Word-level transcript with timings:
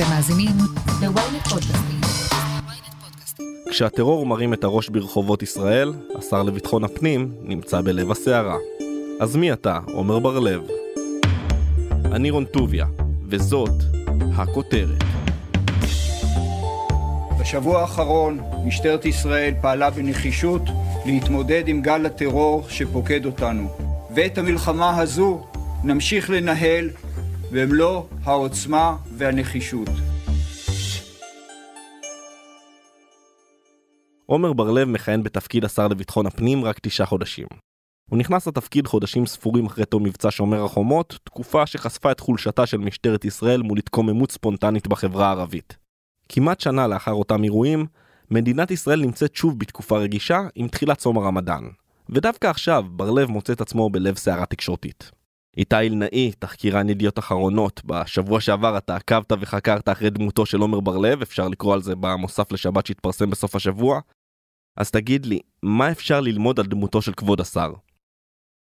אתם 0.00 0.08
מאזינים 0.10 0.56
ל-ynet 1.02 1.48
פודקאסטים. 1.48 2.00
כשהטרור 3.70 4.26
מרים 4.26 4.54
את 4.54 4.64
הראש 4.64 4.88
ברחובות 4.88 5.42
ישראל, 5.42 5.92
השר 6.18 6.42
לביטחון 6.42 6.84
הפנים 6.84 7.32
נמצא 7.42 7.80
בלב 7.80 8.10
הסערה. 8.10 8.56
אז 9.20 9.36
מי 9.36 9.52
אתה, 9.52 9.78
עומר 9.86 10.18
בר-לב? 10.18 10.60
אני 12.04 12.30
רון 12.30 12.44
טוביה, 12.44 12.86
וזאת 13.28 13.70
הכותרת. 14.36 15.04
בשבוע 17.40 17.80
האחרון 17.80 18.40
משטרת 18.64 19.04
ישראל 19.04 19.54
פעלה 19.60 19.90
בנחישות 19.90 20.62
להתמודד 21.06 21.62
עם 21.66 21.82
גל 21.82 22.06
הטרור 22.06 22.64
שפוקד 22.68 23.26
אותנו. 23.26 23.68
ואת 24.14 24.38
המלחמה 24.38 25.00
הזו 25.00 25.46
נמשיך 25.84 26.30
לנהל 26.30 26.90
במלוא 27.52 28.04
העוצמה 28.22 28.96
והנחישות. 29.16 29.88
עומר 34.26 34.52
בר-לב 34.52 34.88
מכהן 34.88 35.22
בתפקיד 35.22 35.64
השר 35.64 35.88
לביטחון 35.88 36.26
הפנים 36.26 36.64
רק 36.64 36.78
תשעה 36.82 37.06
חודשים. 37.06 37.46
הוא 38.10 38.18
נכנס 38.18 38.48
לתפקיד 38.48 38.86
חודשים 38.86 39.26
ספורים 39.26 39.66
אחרי 39.66 39.84
תום 39.84 40.02
מבצע 40.02 40.30
שומר 40.30 40.64
החומות, 40.64 41.18
תקופה 41.24 41.66
שחשפה 41.66 42.12
את 42.12 42.20
חולשתה 42.20 42.66
של 42.66 42.78
משטרת 42.78 43.24
ישראל 43.24 43.62
מול 43.62 43.78
התקוממות 43.78 44.32
ספונטנית 44.32 44.88
בחברה 44.88 45.26
הערבית. 45.26 45.76
כמעט 46.28 46.60
שנה 46.60 46.86
לאחר 46.86 47.12
אותם 47.12 47.44
אירועים, 47.44 47.86
מדינת 48.30 48.70
ישראל 48.70 49.00
נמצאת 49.00 49.34
שוב 49.34 49.58
בתקופה 49.58 49.98
רגישה 49.98 50.40
עם 50.54 50.68
תחילת 50.68 50.98
צום 50.98 51.18
הרמדאן. 51.18 51.64
ודווקא 52.08 52.46
עכשיו 52.46 52.84
בר-לב 52.90 53.30
מוצא 53.30 53.52
את 53.52 53.60
עצמו 53.60 53.90
בלב 53.90 54.16
סערה 54.16 54.46
תקשורתית. 54.46 55.19
איתי 55.56 55.76
אלנאי, 55.76 56.32
תחקירן 56.38 56.88
ידיעות 56.88 57.18
אחרונות, 57.18 57.80
בשבוע 57.84 58.40
שעבר 58.40 58.78
אתה 58.78 58.96
עקבת 58.96 59.32
וחקרת 59.40 59.88
אחרי 59.88 60.10
דמותו 60.10 60.46
של 60.46 60.60
עומר 60.60 60.80
בר-לב, 60.80 61.22
אפשר 61.22 61.48
לקרוא 61.48 61.74
על 61.74 61.82
זה 61.82 61.94
במוסף 61.96 62.52
לשבת 62.52 62.86
שהתפרסם 62.86 63.30
בסוף 63.30 63.54
השבוע. 63.54 64.00
אז 64.76 64.90
תגיד 64.90 65.26
לי, 65.26 65.40
מה 65.62 65.90
אפשר 65.90 66.20
ללמוד 66.20 66.60
על 66.60 66.66
דמותו 66.66 67.02
של 67.02 67.12
כבוד 67.12 67.40
השר? 67.40 67.72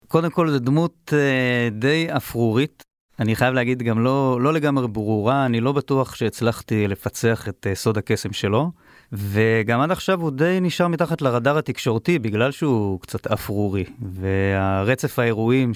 קודם 0.09 0.31
כל 0.31 0.51
זו 0.51 0.59
דמות 0.59 1.13
אה, 1.13 1.69
די 1.73 2.07
אפרורית. 2.17 2.83
אני 3.19 3.37
חייב 3.37 3.55
להגיד 3.55 3.83
גם 3.83 4.05
לא, 4.05 4.41
לא 4.41 4.53
לגמרי 4.53 4.89
ברורה, 4.89 5.47
אני 5.47 5.61
לא 5.61 5.73
בטוח 5.73 6.15
שהצלחתי 6.15 6.89
לפצח 6.89 7.49
את 7.49 7.67
אה, 7.71 7.75
סוד 7.75 7.99
הקסם 7.99 8.33
שלו. 8.33 8.71
וגם 9.13 9.81
עד 9.81 9.91
עכשיו 9.91 10.21
הוא 10.21 10.31
די 10.31 10.59
נשאר 10.63 10.89
מתחת 10.89 11.23
לרדאר 11.23 11.59
התקשורתי 11.59 12.19
בגלל 12.19 12.51
שהוא 12.51 13.01
קצת 13.01 13.27
אפרורי. 13.27 13.85
והרצף 14.01 15.19
האירועים 15.19 15.73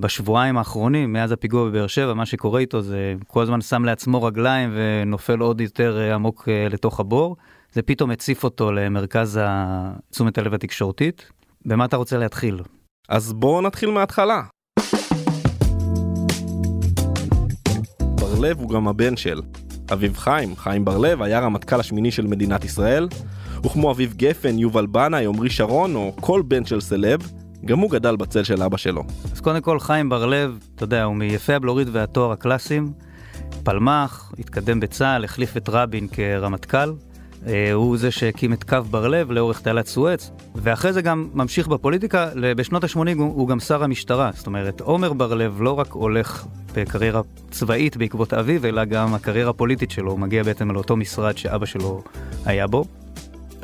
שבשבועיים 0.00 0.58
האחרונים, 0.58 1.12
מאז 1.12 1.32
הפיגוע 1.32 1.68
בבאר 1.68 1.86
שבע, 1.86 2.14
מה 2.14 2.26
שקורה 2.26 2.60
איתו 2.60 2.80
זה 2.80 3.14
כל 3.26 3.42
הזמן 3.42 3.60
שם 3.60 3.84
לעצמו 3.84 4.22
רגליים 4.22 4.70
ונופל 4.74 5.40
עוד 5.40 5.60
יותר 5.60 5.98
אה, 6.00 6.14
עמוק 6.14 6.48
אה, 6.48 6.68
לתוך 6.70 7.00
הבור. 7.00 7.36
זה 7.72 7.82
פתאום 7.82 8.10
הציף 8.10 8.44
אותו 8.44 8.72
למרכז 8.72 9.40
תשומת 10.10 10.38
הלב 10.38 10.54
התקשורתית. 10.54 11.30
במה 11.66 11.84
אתה 11.84 11.96
רוצה 11.96 12.18
להתחיל? 12.18 12.62
אז 13.08 13.32
בואו 13.32 13.62
נתחיל 13.62 13.90
מההתחלה. 13.90 14.42
בר-לב 18.20 18.58
הוא 18.58 18.70
גם 18.70 18.88
הבן 18.88 19.16
של 19.16 19.40
אביב 19.92 20.16
חיים, 20.16 20.56
חיים 20.56 20.84
בר-לב, 20.84 21.22
היה 21.22 21.40
רמטכ"ל 21.40 21.80
השמיני 21.80 22.10
של 22.10 22.26
מדינת 22.26 22.64
ישראל, 22.64 23.08
וכמו 23.64 23.90
אביב 23.90 24.14
גפן, 24.16 24.58
יובל 24.58 24.86
בנאי, 24.86 25.26
עמרי 25.26 25.50
שרון, 25.50 25.94
או 25.94 26.12
כל 26.20 26.42
בן 26.48 26.64
של 26.64 26.80
סלב, 26.80 27.32
גם 27.64 27.78
הוא 27.78 27.90
גדל 27.90 28.16
בצל 28.16 28.44
של 28.44 28.62
אבא 28.62 28.76
שלו. 28.76 29.04
אז 29.32 29.40
קודם 29.40 29.60
כל 29.60 29.80
חיים 29.80 30.08
בר-לב, 30.08 30.58
אתה 30.74 30.84
יודע, 30.84 31.04
הוא 31.04 31.16
מיפי 31.16 31.52
הבלורית 31.52 31.88
והתואר 31.92 32.32
הקלאסיים, 32.32 32.92
פלמ"ח, 33.62 34.32
התקדם 34.38 34.80
בצה"ל, 34.80 35.24
החליף 35.24 35.56
את 35.56 35.68
רבין 35.68 36.08
כרמטכ"ל. 36.08 36.92
אה, 37.46 37.72
הוא 37.72 37.96
זה 37.96 38.10
שהקים 38.10 38.52
את 38.52 38.64
קו 38.64 38.82
בר-לב 38.90 39.30
לאורך 39.30 39.60
תעלת 39.60 39.86
סואץ, 39.86 40.30
ואחרי 40.54 40.92
זה 40.92 41.02
גם 41.02 41.28
ממשיך 41.34 41.68
בפוליטיקה, 41.68 42.28
בשנות 42.56 42.84
ה-80 42.84 43.18
הוא 43.18 43.48
גם 43.48 43.60
שר 43.60 43.84
המשטרה. 43.84 44.30
זאת 44.34 44.46
אומרת, 44.46 44.80
עומר 44.80 45.12
בר-לב 45.12 45.62
לא 45.62 45.78
רק 45.78 45.92
הולך 45.92 46.46
בקריירה 46.74 47.20
צבאית 47.50 47.96
בעקבות 47.96 48.34
אביו, 48.34 48.66
אלא 48.66 48.84
גם 48.84 49.14
הקריירה 49.14 49.50
הפוליטית 49.50 49.90
שלו, 49.90 50.10
הוא 50.10 50.18
מגיע 50.18 50.42
בעצם 50.42 50.70
לאותו 50.70 50.96
משרד 50.96 51.38
שאבא 51.38 51.66
שלו 51.66 52.02
היה 52.44 52.66
בו. 52.66 52.84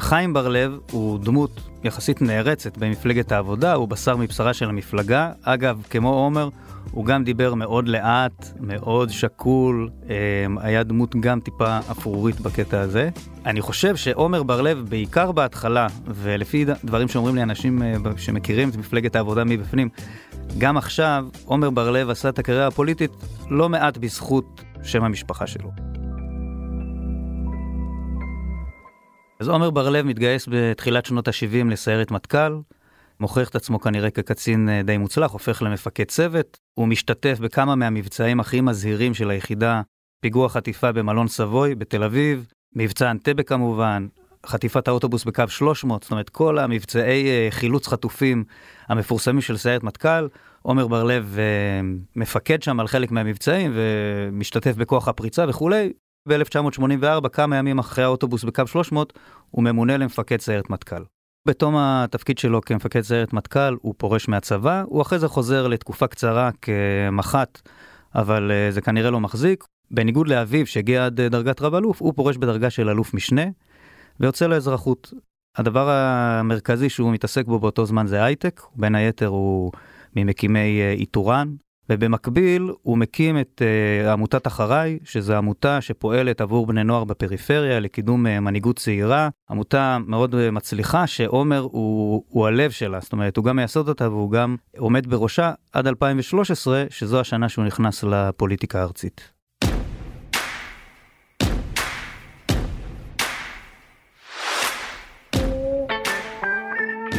חיים 0.07 0.33
בר-לב 0.33 0.79
הוא 0.91 1.19
דמות 1.19 1.61
יחסית 1.85 2.23
נערצת 2.23 2.79
במפלגת 2.79 3.33
העבודה, 3.33 3.75
הוא 3.75 3.89
בשר 3.89 4.17
מבשרה 4.17 4.55
של 4.55 4.69
המפלגה. 4.69 5.33
אגב, 5.43 5.83
כמו 5.91 6.09
עומר, 6.09 6.49
הוא 6.91 7.05
גם 7.05 7.25
דיבר 7.25 7.55
מאוד 7.55 7.89
לאט, 7.89 8.53
מאוד 8.61 9.11
שקול, 9.11 9.91
אמ, 10.05 10.59
היה 10.59 10.83
דמות 10.83 11.17
גם 11.21 11.41
טיפה 11.41 11.79
אפרורית 11.79 12.41
בקטע 12.41 12.81
הזה. 12.81 13.09
אני 13.47 13.61
חושב 13.61 13.97
שעומר 13.97 14.43
בר-לב, 14.43 14.79
בעיקר 14.89 15.33
בהתחלה, 15.33 15.87
ולפי 16.07 16.65
דברים 16.85 17.09
שאומרים 17.09 17.35
לי 17.35 17.43
אנשים 17.43 17.83
אה, 17.83 17.95
שמכירים 18.17 18.69
את 18.69 18.77
מפלגת 18.77 19.17
העבודה 19.17 19.45
מבפנים, 19.45 19.89
גם 20.59 20.77
עכשיו, 20.77 21.27
עומר 21.45 21.71
בר-לב 21.71 22.11
עשה 22.11 22.29
את 22.29 22.39
הקריירה 22.39 22.67
הפוליטית 22.67 23.11
לא 23.51 23.69
מעט 23.69 23.97
בזכות 23.99 24.63
שם 24.83 25.05
המשפחה 25.05 25.47
שלו. 25.47 25.86
אז 29.41 29.49
עומר 29.49 29.71
בר-לב 29.71 30.07
מתגייס 30.07 30.49
בתחילת 30.51 31.07
שנות 31.07 31.29
ה-70 31.29 31.71
לסיירת 31.71 32.11
מטכ"ל, 32.11 32.59
מוכיח 33.21 33.49
את 33.49 33.57
עצמו 33.57 33.81
כנראה 33.81 34.11
כקצין 34.11 34.69
אה, 34.69 34.83
די 34.83 34.99
מוצלח, 34.99 35.31
הופך 35.31 35.63
למפקד 35.63 36.05
צוות, 36.05 36.59
הוא 36.75 36.89
משתתף 36.89 37.39
בכמה 37.41 37.75
מהמבצעים 37.75 38.41
הכי 38.41 38.61
מזהירים 38.61 39.15
של 39.15 39.31
היחידה, 39.31 39.83
פיגוע 40.21 40.49
חטיפה 40.49 40.93
במלון 40.93 41.29
סבוי 41.29 41.75
בתל 41.75 42.03
אביב, 42.03 42.47
מבצע 42.77 43.11
אנטבה 43.11 43.43
כמובן, 43.43 44.07
חטיפת 44.47 44.89
האוטובוס 44.89 45.25
בקו 45.25 45.45
300, 45.49 46.03
זאת 46.03 46.11
אומרת 46.11 46.29
כל 46.29 46.59
המבצעי 46.59 47.29
אה, 47.29 47.49
חילוץ 47.51 47.89
חטופים 47.89 48.45
המפורסמים 48.89 49.41
של 49.41 49.57
סיירת 49.57 49.83
מטכ"ל, 49.83 50.29
עומר 50.63 50.87
בר-לב 50.87 51.37
אה, 51.39 51.81
מפקד 52.17 52.63
שם 52.63 52.81
על 52.81 52.87
חלק 52.87 53.11
מהמבצעים 53.11 53.73
ומשתתף 53.75 54.77
בכוח 54.77 55.09
הפריצה 55.09 55.45
וכולי. 55.49 55.93
ב-1984, 56.27 57.29
כמה 57.29 57.57
ימים 57.57 57.79
אחרי 57.79 58.05
האוטובוס 58.05 58.45
בקו 58.45 58.67
300, 58.67 59.13
הוא 59.51 59.65
ממונה 59.65 59.97
למפקד 59.97 60.41
סיירת 60.41 60.71
מטכ"ל. 60.71 61.03
בתום 61.47 61.75
התפקיד 61.77 62.39
שלו 62.39 62.61
כמפקד 62.61 63.01
סיירת 63.01 63.33
מטכ"ל, 63.33 63.77
הוא 63.83 63.95
פורש 63.97 64.29
מהצבא, 64.29 64.83
הוא 64.87 65.03
אחרי 65.03 65.19
זה 65.19 65.29
חוזר 65.29 65.67
לתקופה 65.67 66.07
קצרה 66.07 66.51
כמח"ט, 66.63 67.69
אבל 68.15 68.51
uh, 68.51 68.75
זה 68.75 68.81
כנראה 68.81 69.11
לא 69.11 69.21
מחזיק. 69.21 69.65
בניגוד 69.91 70.29
לאביו 70.29 70.67
שהגיע 70.67 71.07
עד 71.07 71.21
uh, 71.21 71.23
דרגת 71.29 71.63
רב 71.63 71.75
אלוף, 71.75 72.03
הוא 72.03 72.13
פורש 72.17 72.37
בדרגה 72.37 72.71
של 72.71 72.89
אלוף 72.89 73.15
משנה, 73.15 73.43
ויוצא 74.21 74.47
לאזרחות. 74.47 75.13
הדבר 75.57 75.91
המרכזי 75.91 76.89
שהוא 76.89 77.13
מתעסק 77.13 77.47
בו 77.47 77.59
באותו 77.59 77.87
זמן 77.87 78.07
זה 78.07 78.25
הייטק, 78.25 78.61
בין 78.75 78.95
היתר 78.95 79.27
הוא 79.27 79.73
ממקימי 80.17 80.81
uh, 80.81 81.01
איתורן, 81.01 81.55
ובמקביל 81.91 82.71
הוא 82.83 82.99
מקים 82.99 83.41
את 83.41 83.63
uh, 83.63 84.11
עמותת 84.11 84.47
אחריי, 84.47 84.99
שזו 85.05 85.35
עמותה 85.35 85.81
שפועלת 85.81 86.41
עבור 86.41 86.67
בני 86.67 86.85
נוער 86.85 87.05
בפריפריה 87.05 87.81
לקידום 87.81 88.27
uh, 88.27 88.41
מנהיגות 88.41 88.79
צעירה, 88.79 89.29
עמותה 89.51 89.99
מאוד 90.07 90.35
uh, 90.35 90.51
מצליחה 90.53 91.07
שעומר 91.07 91.61
הוא, 91.61 92.25
הוא 92.29 92.47
הלב 92.47 92.71
שלה, 92.71 93.01
זאת 93.01 93.13
אומרת 93.13 93.37
הוא 93.37 93.45
גם 93.45 93.57
מייסד 93.57 93.89
אותה 93.89 94.09
והוא 94.09 94.31
גם 94.31 94.57
עומד 94.79 95.07
בראשה 95.07 95.53
עד 95.73 95.87
2013, 95.87 96.85
שזו 96.91 97.21
השנה 97.21 97.49
שהוא 97.49 97.65
נכנס 97.65 98.05
לפוליטיקה 98.05 98.81
הארצית. 98.81 99.36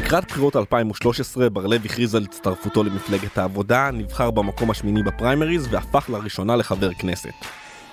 לקראת 0.08 0.26
בחירות 0.26 0.56
2013 0.56 1.50
בר-לב 1.50 1.86
הכריז 1.86 2.16
על 2.16 2.24
הצטרפותו 2.24 2.84
למפלגת 2.84 3.38
העבודה, 3.38 3.90
נבחר 3.94 4.32
במקום 4.32 4.72
השמיני 4.72 5.04
בפריימריז 5.04 5.68
והפך 5.72 6.10
לראשונה 6.10 6.56
לחבר 6.56 6.94
כנסת. 6.94 7.30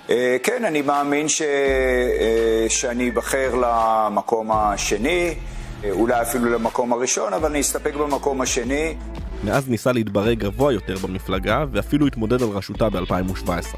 אה, 0.09 0.37
כן, 0.43 0.65
אני 0.65 0.81
מאמין 0.81 1.29
ש... 1.29 1.41
אה, 1.41 2.65
שאני 2.69 3.09
אבחר 3.09 3.55
למקום 3.55 4.51
השני, 4.51 5.33
אה, 5.83 5.91
אולי 5.91 6.21
אפילו 6.21 6.49
למקום 6.49 6.93
הראשון, 6.93 7.33
אבל 7.33 7.49
אני 7.49 7.61
אסתפק 7.61 7.93
במקום 7.93 8.41
השני. 8.41 8.95
מאז 9.43 9.69
ניסה 9.69 9.91
להתברג 9.91 10.39
גבוה 10.39 10.73
יותר 10.73 10.95
במפלגה, 10.97 11.65
ואפילו 11.71 12.07
התמודד 12.07 12.41
על 12.41 12.49
ראשותה 12.49 12.89
ב-2017. 12.89 13.77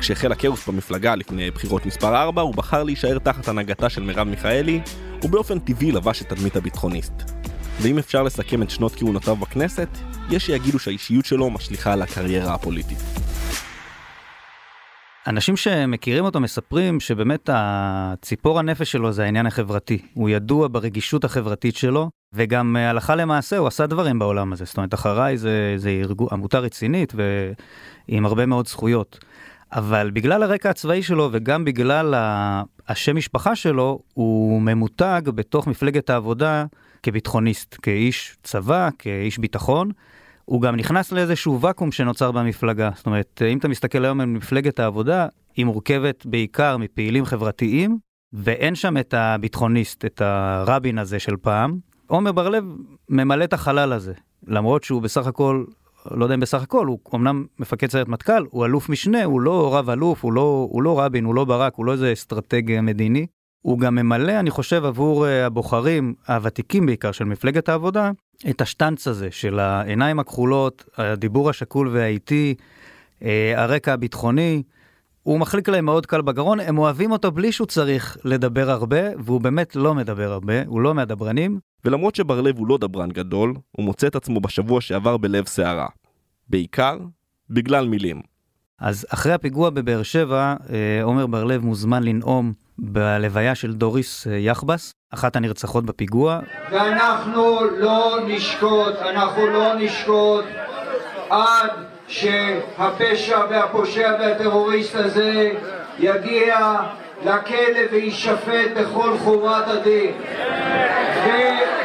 כשהחל 0.00 0.32
הכאוס 0.32 0.68
במפלגה 0.68 1.14
לפני 1.14 1.50
בחירות 1.50 1.86
מספר 1.86 2.16
4, 2.16 2.42
הוא 2.42 2.54
בחר 2.54 2.82
להישאר 2.82 3.18
תחת 3.18 3.48
הנהגתה 3.48 3.88
של 3.88 4.02
מרב 4.02 4.28
מיכאלי, 4.28 4.80
ובאופן 5.24 5.58
טבעי 5.58 5.92
לבש 5.92 6.22
את 6.22 6.28
תדמית 6.28 6.56
הביטחוניסט. 6.56 7.37
ואם 7.82 7.98
אפשר 7.98 8.22
לסכם 8.22 8.62
את 8.62 8.70
שנות 8.70 8.94
כהונותיו 8.94 9.36
בכנסת, 9.36 9.88
יש 10.30 10.46
שיגידו 10.46 10.78
שהאישיות 10.78 11.24
שלו 11.24 11.50
משליכה 11.50 11.92
על 11.92 12.02
הקריירה 12.02 12.54
הפוליטית. 12.54 12.98
אנשים 15.26 15.56
שמכירים 15.56 16.24
אותו 16.24 16.40
מספרים 16.40 17.00
שבאמת 17.00 17.50
הציפור 17.52 18.58
הנפש 18.58 18.92
שלו 18.92 19.12
זה 19.12 19.24
העניין 19.24 19.46
החברתי. 19.46 19.98
הוא 20.14 20.28
ידוע 20.28 20.68
ברגישות 20.70 21.24
החברתית 21.24 21.76
שלו, 21.76 22.10
וגם 22.32 22.76
הלכה 22.76 23.16
למעשה 23.16 23.58
הוא 23.58 23.68
עשה 23.68 23.86
דברים 23.86 24.18
בעולם 24.18 24.52
הזה. 24.52 24.64
זאת 24.64 24.76
אומרת, 24.76 24.94
אחריי 24.94 25.38
זה, 25.38 25.74
זה 25.76 25.90
ארגו, 25.90 26.28
עמותה 26.32 26.58
רצינית 26.58 27.12
ועם 28.08 28.26
הרבה 28.26 28.46
מאוד 28.46 28.68
זכויות. 28.68 29.18
אבל 29.72 30.10
בגלל 30.10 30.42
הרקע 30.42 30.70
הצבאי 30.70 31.02
שלו 31.02 31.28
וגם 31.32 31.64
בגלל 31.64 32.14
השם 32.88 33.16
משפחה 33.16 33.56
שלו, 33.56 33.98
הוא 34.14 34.62
ממותג 34.62 35.22
בתוך 35.24 35.66
מפלגת 35.66 36.10
העבודה 36.10 36.64
כביטחוניסט, 37.10 37.76
כאיש 37.82 38.36
צבא, 38.42 38.88
כאיש 38.98 39.38
ביטחון. 39.38 39.90
הוא 40.44 40.62
גם 40.62 40.76
נכנס 40.76 41.12
לאיזשהו 41.12 41.60
ואקום 41.60 41.92
שנוצר 41.92 42.32
במפלגה. 42.32 42.90
זאת 42.96 43.06
אומרת, 43.06 43.42
אם 43.52 43.58
אתה 43.58 43.68
מסתכל 43.68 44.04
היום 44.04 44.20
על 44.20 44.26
מפלגת 44.26 44.80
העבודה, 44.80 45.26
היא 45.56 45.64
מורכבת 45.64 46.26
בעיקר 46.26 46.76
מפעילים 46.76 47.24
חברתיים, 47.24 47.98
ואין 48.32 48.74
שם 48.74 48.96
את 48.96 49.14
הביטחוניסט, 49.14 50.04
את 50.04 50.20
הרבין 50.24 50.98
הזה 50.98 51.18
של 51.18 51.36
פעם. 51.36 51.78
עומר 52.06 52.32
בר-לב 52.32 52.64
ממלא 53.08 53.44
את 53.44 53.52
החלל 53.52 53.92
הזה, 53.92 54.12
למרות 54.46 54.84
שהוא 54.84 55.02
בסך 55.02 55.26
הכל, 55.26 55.64
לא 56.10 56.24
יודע 56.24 56.34
אם 56.34 56.40
בסך 56.40 56.62
הכל, 56.62 56.86
הוא 56.86 56.98
אמנם 57.14 57.46
מפקד 57.58 57.90
סיירת 57.90 58.08
מטכ"ל, 58.08 58.44
הוא 58.50 58.66
אלוף 58.66 58.88
משנה, 58.88 59.24
הוא 59.24 59.40
לא 59.40 59.76
רב 59.76 59.90
אלוף, 59.90 60.24
הוא 60.24 60.32
לא, 60.32 60.68
הוא 60.70 60.82
לא 60.82 61.00
רבין, 61.00 61.24
הוא 61.24 61.34
לא 61.34 61.44
ברק, 61.44 61.74
הוא 61.74 61.86
לא 61.86 61.92
איזה 61.92 62.12
אסטרטג 62.12 62.80
מדיני. 62.80 63.26
הוא 63.62 63.78
גם 63.78 63.94
ממלא, 63.94 64.40
אני 64.40 64.50
חושב, 64.50 64.84
עבור 64.84 65.26
אה, 65.26 65.46
הבוחרים 65.46 66.14
הוותיקים 66.28 66.86
בעיקר 66.86 67.12
של 67.12 67.24
מפלגת 67.24 67.68
העבודה, 67.68 68.10
את 68.50 68.60
השטנץ 68.60 69.08
הזה 69.08 69.28
של 69.30 69.58
העיניים 69.58 70.18
הכחולות, 70.18 70.84
הדיבור 70.96 71.50
השקול 71.50 71.88
והאיטי, 71.88 72.54
אה, 73.22 73.62
הרקע 73.62 73.92
הביטחוני. 73.92 74.62
הוא 75.22 75.40
מחליק 75.40 75.68
להם 75.68 75.84
מאוד 75.84 76.06
קל 76.06 76.22
בגרון, 76.22 76.60
הם 76.60 76.78
אוהבים 76.78 77.12
אותו 77.12 77.30
בלי 77.30 77.52
שהוא 77.52 77.66
צריך 77.66 78.16
לדבר 78.24 78.70
הרבה, 78.70 79.00
והוא 79.18 79.40
באמת 79.40 79.76
לא 79.76 79.94
מדבר 79.94 80.32
הרבה, 80.32 80.62
הוא 80.66 80.80
לא 80.80 80.94
מהדברנים. 80.94 81.58
ולמרות 81.84 82.14
שבר-לב 82.14 82.58
הוא 82.58 82.66
לא 82.66 82.78
דברן 82.78 83.10
גדול, 83.10 83.54
הוא 83.70 83.84
מוצא 83.84 84.06
את 84.06 84.16
עצמו 84.16 84.40
בשבוע 84.40 84.80
שעבר 84.80 85.16
בלב 85.16 85.46
סערה. 85.46 85.86
בעיקר 86.48 86.98
בגלל 87.50 87.88
מילים. 87.88 88.37
אז 88.80 89.06
אחרי 89.14 89.32
הפיגוע 89.32 89.70
בבאר 89.70 90.02
שבע, 90.02 90.54
אה, 90.72 91.02
עומר 91.02 91.26
בר-לב 91.26 91.64
מוזמן 91.64 92.02
לנאום 92.02 92.52
בלוויה 92.78 93.54
של 93.54 93.72
דוריס 93.72 94.26
אה, 94.26 94.36
יחבס, 94.36 94.92
אחת 95.14 95.36
הנרצחות 95.36 95.84
בפיגוע. 95.86 96.40
ואנחנו 96.70 97.60
לא 97.78 98.18
נשקוט, 98.26 98.94
אנחנו 99.00 99.46
לא 99.46 99.74
נשקוט 99.74 100.44
עד 101.30 101.70
שהפשע 102.08 103.38
והפושע 103.50 104.16
והטרוריסט 104.20 104.94
הזה 104.94 105.50
יגיע 105.98 106.76
לכלא 107.22 107.80
ויישפט 107.92 108.70
בכל 108.76 109.18
חומרת 109.18 109.68
הדין. 109.68 110.12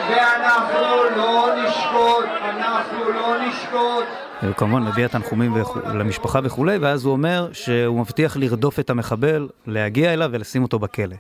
ואנחנו 0.10 1.18
לא 1.18 1.50
נשקוט, 1.64 2.26
אנחנו 2.44 3.10
לא 3.10 3.36
נשקוט. 3.48 4.23
כמובן 4.58 4.84
מביע 4.84 5.08
תנחומים 5.08 5.54
למשפחה 5.86 6.40
וכולי, 6.44 6.78
ואז 6.78 7.06
הוא 7.06 7.12
אומר 7.12 7.50
שהוא 7.54 8.00
מבטיח 8.00 8.38
לרדוף 8.38 8.80
את 8.80 8.90
המחבל, 8.90 9.50
להגיע 9.68 10.14
אליו 10.14 10.30
ולשים 10.34 10.64
אותו 10.64 10.80
בכלא. 10.80 11.16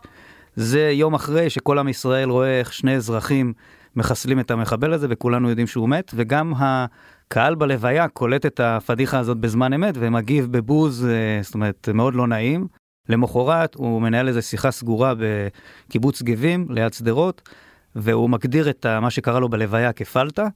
זה 0.55 0.89
יום 0.91 1.13
אחרי 1.13 1.49
שכל 1.49 1.79
עם 1.79 1.87
ישראל 1.87 2.29
רואה 2.29 2.59
איך 2.59 2.73
שני 2.73 2.95
אזרחים 2.95 3.53
מחסלים 3.95 4.39
את 4.39 4.51
המחבל 4.51 4.93
הזה, 4.93 5.07
וכולנו 5.09 5.49
יודעים 5.49 5.67
שהוא 5.67 5.89
מת, 5.89 6.11
וגם 6.15 6.53
הקהל 6.57 7.55
בלוויה 7.55 8.07
קולט 8.07 8.45
את 8.45 8.59
הפדיחה 8.59 9.19
הזאת 9.19 9.37
בזמן 9.37 9.73
אמת, 9.73 9.95
ומגיב 9.97 10.51
בבוז, 10.51 11.05
אה, 11.05 11.39
זאת 11.43 11.53
אומרת, 11.53 11.89
מאוד 11.93 12.15
לא 12.15 12.27
נעים. 12.27 12.67
למחרת 13.09 13.75
הוא 13.75 14.01
מנהל 14.01 14.27
איזו 14.27 14.41
שיחה 14.41 14.71
סגורה 14.71 15.13
בקיבוץ 15.17 16.21
גבים 16.21 16.67
ליד 16.69 16.93
שדרות, 16.93 17.49
והוא 17.95 18.29
מגדיר 18.29 18.69
את 18.69 18.85
מה 18.85 19.09
שקרה 19.09 19.39
לו 19.39 19.49
בלוויה 19.49 19.93
כפלטה, 19.93 20.47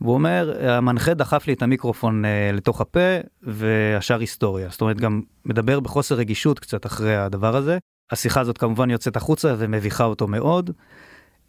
והוא 0.00 0.14
אומר, 0.14 0.70
המנחה 0.70 1.14
דחף 1.14 1.46
לי 1.46 1.52
את 1.52 1.62
המיקרופון 1.62 2.24
אה, 2.24 2.50
לתוך 2.52 2.80
הפה, 2.80 3.18
והשאר 3.42 4.20
היסטוריה. 4.20 4.68
זאת 4.70 4.80
אומרת, 4.80 5.00
גם 5.00 5.22
מדבר 5.44 5.80
בחוסר 5.80 6.14
רגישות 6.14 6.58
קצת 6.58 6.86
אחרי 6.86 7.16
הדבר 7.16 7.56
הזה. 7.56 7.78
השיחה 8.10 8.40
הזאת 8.40 8.58
כמובן 8.58 8.90
יוצאת 8.90 9.16
החוצה 9.16 9.54
ומביכה 9.58 10.04
אותו 10.04 10.28
מאוד. 10.28 10.70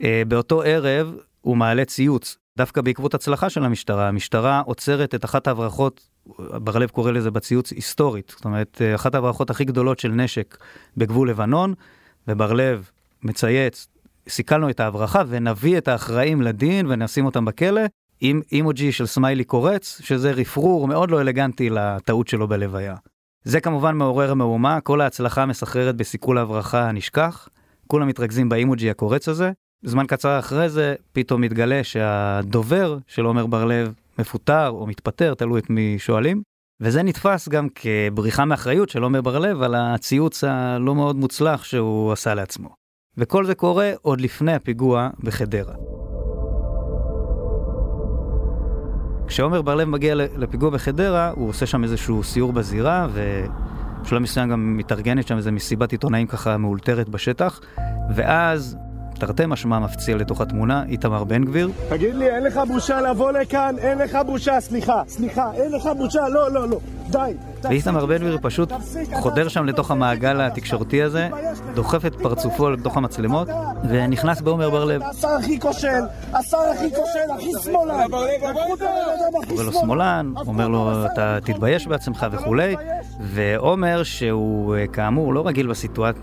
אה, 0.03 0.23
באותו 0.27 0.61
ערב 0.61 1.15
הוא 1.41 1.57
מעלה 1.57 1.85
ציוץ, 1.85 2.37
דווקא 2.57 2.81
בעקבות 2.81 3.13
הצלחה 3.13 3.49
של 3.49 3.63
המשטרה. 3.63 4.07
המשטרה 4.07 4.61
עוצרת 4.65 5.15
את 5.15 5.25
אחת 5.25 5.47
ההברחות, 5.47 6.07
בר-לב 6.39 6.89
קורא 6.89 7.11
לזה 7.11 7.31
בציוץ 7.31 7.71
היסטורית, 7.71 8.33
זאת 8.35 8.45
אומרת, 8.45 8.81
אה, 8.81 8.95
אחת 8.95 9.15
ההברחות 9.15 9.49
הכי 9.49 9.65
גדולות 9.65 9.99
של 9.99 10.11
נשק 10.11 10.57
בגבול 10.97 11.29
לבנון, 11.29 11.73
ובר-לב 12.27 12.89
מצייץ, 13.23 13.87
סיכלנו 14.29 14.69
את 14.69 14.79
ההברחה 14.79 15.23
ונביא 15.27 15.77
את 15.77 15.87
האחראים 15.87 16.41
לדין 16.41 16.85
ונשים 16.89 17.25
אותם 17.25 17.45
בכלא, 17.45 17.81
עם 18.21 18.41
אימוג'י 18.51 18.91
של 18.91 19.05
סמיילי 19.05 19.43
קורץ, 19.43 20.01
שזה 20.03 20.31
רפרור 20.31 20.87
מאוד 20.87 21.11
לא 21.11 21.21
אלגנטי 21.21 21.69
לטעות 21.69 22.27
שלו 22.27 22.47
בלוויה. 22.47 22.95
זה 23.43 23.59
כמובן 23.59 23.95
מעורר 23.95 24.33
מהומה, 24.33 24.81
כל 24.81 25.01
ההצלחה 25.01 25.43
המסחררת 25.43 25.95
בסיכול 25.95 26.37
ההברחה 26.37 26.91
נשכח, 26.91 27.49
כולם 27.87 28.07
מתרכזים 28.07 28.49
באימוג'י 28.49 28.89
הקורץ 28.89 29.29
הזה. 29.29 29.51
זמן 29.83 30.05
קצר 30.07 30.39
אחרי 30.39 30.69
זה, 30.69 30.95
פתאום 31.13 31.41
מתגלה 31.41 31.83
שהדובר 31.83 32.97
של 33.07 33.25
עומר 33.25 33.45
בר-לב 33.45 33.93
מפוטר 34.19 34.69
או 34.69 34.87
מתפטר, 34.87 35.33
תלוי 35.33 35.59
את 35.59 35.69
מי 35.69 35.95
שואלים. 35.99 36.41
וזה 36.81 37.03
נתפס 37.03 37.49
גם 37.49 37.67
כבריחה 37.75 38.45
מאחריות 38.45 38.89
של 38.89 39.03
עומר 39.03 39.21
בר-לב 39.21 39.61
על 39.61 39.75
הציוץ 39.75 40.43
הלא 40.43 40.95
מאוד 40.95 41.15
מוצלח 41.15 41.63
שהוא 41.63 42.11
עשה 42.11 42.33
לעצמו. 42.33 42.69
וכל 43.17 43.45
זה 43.45 43.55
קורה 43.55 43.91
עוד 44.01 44.21
לפני 44.21 44.53
הפיגוע 44.53 45.09
בחדרה. 45.19 45.75
כשעומר 49.27 49.61
בר-לב 49.61 49.87
מגיע 49.87 50.15
לפיגוע 50.15 50.69
בחדרה, 50.69 51.31
הוא 51.35 51.49
עושה 51.49 51.65
שם 51.65 51.83
איזשהו 51.83 52.23
סיור 52.23 52.53
בזירה, 52.53 53.07
ובשלב 53.13 54.19
מסוים 54.21 54.49
גם 54.49 54.77
מתארגנת 54.77 55.27
שם 55.27 55.37
איזו 55.37 55.51
מסיבת 55.51 55.91
עיתונאים 55.91 56.27
ככה 56.27 56.57
מאולתרת 56.57 57.09
בשטח, 57.09 57.61
ואז 58.15 58.77
תרתי 59.19 59.43
משמע 59.47 59.79
מפציע 59.79 60.15
לתוך 60.15 60.41
התמונה, 60.41 60.83
איתמר 60.87 61.23
בן 61.23 61.45
גביר. 61.45 61.69
תגיד 61.89 62.15
לי, 62.15 62.29
אין 62.29 62.43
לך 62.43 62.59
בושה 62.67 63.01
לבוא 63.01 63.31
לכאן? 63.31 63.75
אין 63.77 63.97
לך 63.97 64.17
בושה, 64.25 64.61
סליחה, 64.61 65.01
סליחה, 65.07 65.51
אין 65.53 65.71
לך 65.71 65.89
בושה, 65.97 66.29
לא, 66.29 66.51
לא, 66.51 66.69
לא, 66.69 66.79
די. 67.09 67.33
ואיתמר 67.69 68.05
בן 68.05 68.17
גביר 68.17 68.37
פשוט 68.41 68.71
חודר 69.13 69.47
שם 69.47 69.65
לתוך 69.65 69.91
המעגל 69.91 70.41
התקשורתי 70.41 71.03
הזה, 71.03 71.29
דוחף 71.73 72.05
את 72.05 72.15
פרצופו 72.15 72.69
לתוך 72.69 72.97
המצלמות, 72.97 73.47
ונכנס 73.89 74.41
בעומר 74.41 74.69
בר-לב. 74.69 75.01
השר 75.03 75.27
הכי 75.27 75.59
כושל, 75.59 76.01
השר 76.33 76.57
הכי 76.57 76.89
כושל, 76.89 77.31
הכי 77.35 77.51
שמאלן. 77.63 78.07
קורא 79.47 79.63
לו 79.63 79.73
שמאלן, 79.73 80.33
אומר 80.47 80.67
לו, 80.67 81.05
אתה 81.05 81.37
תתבייש 81.43 81.87
בעצמך 81.87 82.25
וכולי. 82.31 82.75
ועומר, 83.19 84.03
שהוא 84.03 84.75
אה, 84.75 84.87
כאמור 84.87 85.33
לא 85.33 85.47
רגיל. 85.47 85.65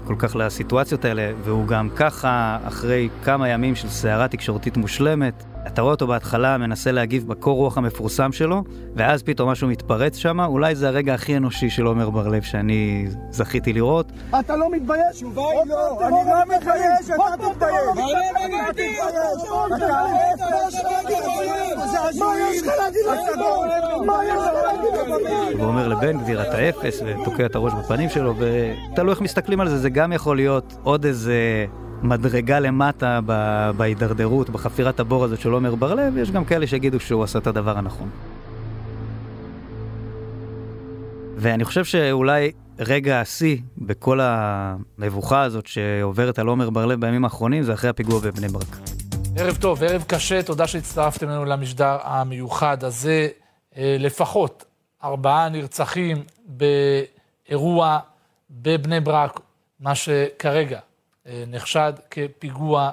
כל 0.04 0.14
כך 0.18 0.36
לסיטואציות 0.36 1.04
האלה, 1.04 1.32
והוא 1.44 1.66
גם 1.66 1.88
ככה, 1.96 2.58
אחרי 2.64 3.08
כמה 3.25 3.49
ימים 3.49 3.75
של 3.75 3.88
סערה 3.88 4.28
תקשורתית 4.28 4.76
מושלמת, 4.76 5.44
אתה 5.66 5.83
רואה 5.83 5.95
אותו 5.95 6.07
בהתחלה 6.07 6.59
מנסה 6.59 6.92
להגיב 6.92 7.28
בקור 7.28 7.57
רוח 7.57 7.78
המפורסם 7.78 8.33
שלו, 8.33 8.62
ואז 8.97 9.23
פתאום 9.23 9.49
משהו 9.50 9.69
מתפרץ 9.69 10.16
שם, 10.16 10.40
אולי 10.40 10.75
זה 10.75 10.88
הרגע 10.88 11.14
הכי 11.14 11.37
אנושי 11.37 11.71
של 11.71 11.87
עומר 11.87 12.11
בר-לב 12.11 12.42
שאני 12.42 13.07
זכיתי 13.31 13.73
לראות. 13.73 14.12
אתה 14.40 14.57
לא 14.57 14.71
מתבייש? 14.71 15.23
יובל, 15.23 15.42
לא, 15.66 16.07
אני 16.07 16.16
לא 16.31 16.57
מתבייש, 16.57 17.11
אתה 17.14 17.23
תתבייש. 17.37 17.75
אתה 18.31 18.73
תתבייש. 18.73 19.02
מה 22.19 22.35
יש 22.50 22.62
לך 22.62 22.73
להגיד 22.78 23.00
לציבור? 23.12 23.66
מה 24.07 24.25
יש 24.25 24.35
לך 24.35 24.54
להגיד 24.66 24.90
לציבור? 25.00 25.57
והוא 25.57 25.69
אומר 25.69 25.88
לבן 25.88 26.19
גביר, 26.19 26.42
אתה 26.42 26.69
אפס, 26.69 27.02
ותוקע 27.07 27.47
את 27.47 27.54
הראש 27.54 27.73
בפנים 27.73 28.09
שלו, 28.09 28.35
ותלוי 28.38 29.11
איך 29.11 29.21
מסתכלים 29.21 29.61
על 29.61 29.69
זה, 29.69 29.78
זה 29.78 29.90
גם 29.90 30.12
יכול 30.12 30.37
להיות 30.37 30.76
עוד 30.83 31.04
איזה... 31.04 31.66
מדרגה 32.02 32.61
למטה 32.61 33.21
בהידרדרות, 33.76 34.50
בחפירת 34.50 35.00
הבור 35.00 35.25
הזאת 35.25 35.40
של 35.40 35.52
עומר 35.52 35.75
בר-לב, 35.75 36.16
יש 36.16 36.30
גם 36.30 36.44
כאלה 36.44 36.66
שיגידו 36.66 37.00
שהוא 37.00 37.25
עשה 37.25 37.38
את 37.38 37.47
הדבר 37.47 37.78
הנכון. 37.78 38.11
ואני 41.37 41.64
חושב 41.64 41.85
שאולי 41.85 42.52
רגע 42.78 43.21
השיא 43.21 43.56
בכל 43.78 44.21
המבוכה 44.23 45.42
הזאת 45.42 45.66
שעוברת 45.66 46.38
על 46.38 46.47
עומר 46.47 46.71
בר-לב 46.71 47.00
בימים 47.00 47.25
האחרונים 47.25 47.62
זה 47.62 47.73
אחרי 47.73 47.90
הפיגוע 47.90 48.21
בבני 48.21 48.49
ברק. 48.49 48.76
ערב 49.37 49.56
טוב, 49.56 49.82
ערב 49.82 50.04
קשה, 50.06 50.42
תודה 50.42 50.66
שהצטרפתם 50.66 51.28
אלינו 51.28 51.44
למשדר 51.44 51.99
המיוחד 52.02 52.85
הזה. 52.85 53.28
אה, 53.76 53.97
לפחות 53.99 54.64
ארבעה 55.04 55.49
נרצחים 55.49 56.23
באירוע 56.47 57.99
בבני 58.50 59.00
ברק, 59.00 59.40
מה 59.80 59.94
שכרגע 59.94 60.78
נחשד 61.26 61.93
כפיגוע 62.11 62.91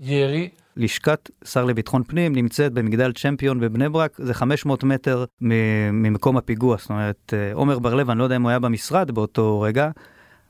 ירי. 0.00 0.48
לשכת 0.76 1.30
שר 1.44 1.64
לביטחון 1.64 2.02
פנים 2.04 2.34
נמצאת 2.34 2.72
במגדל 2.72 3.12
צ'מפיון 3.12 3.60
בבני 3.60 3.88
ברק, 3.88 4.16
זה 4.18 4.34
500 4.34 4.84
מטר 4.84 5.24
ממקום 5.40 6.36
הפיגוע. 6.36 6.76
זאת 6.78 6.90
אומרת, 6.90 7.34
אה, 7.36 7.52
עומר 7.54 7.78
בר-לב, 7.78 8.10
אני 8.10 8.18
לא 8.18 8.24
יודע 8.24 8.36
אם 8.36 8.42
הוא 8.42 8.50
היה 8.50 8.58
במשרד 8.58 9.10
באותו 9.10 9.60
רגע, 9.60 9.90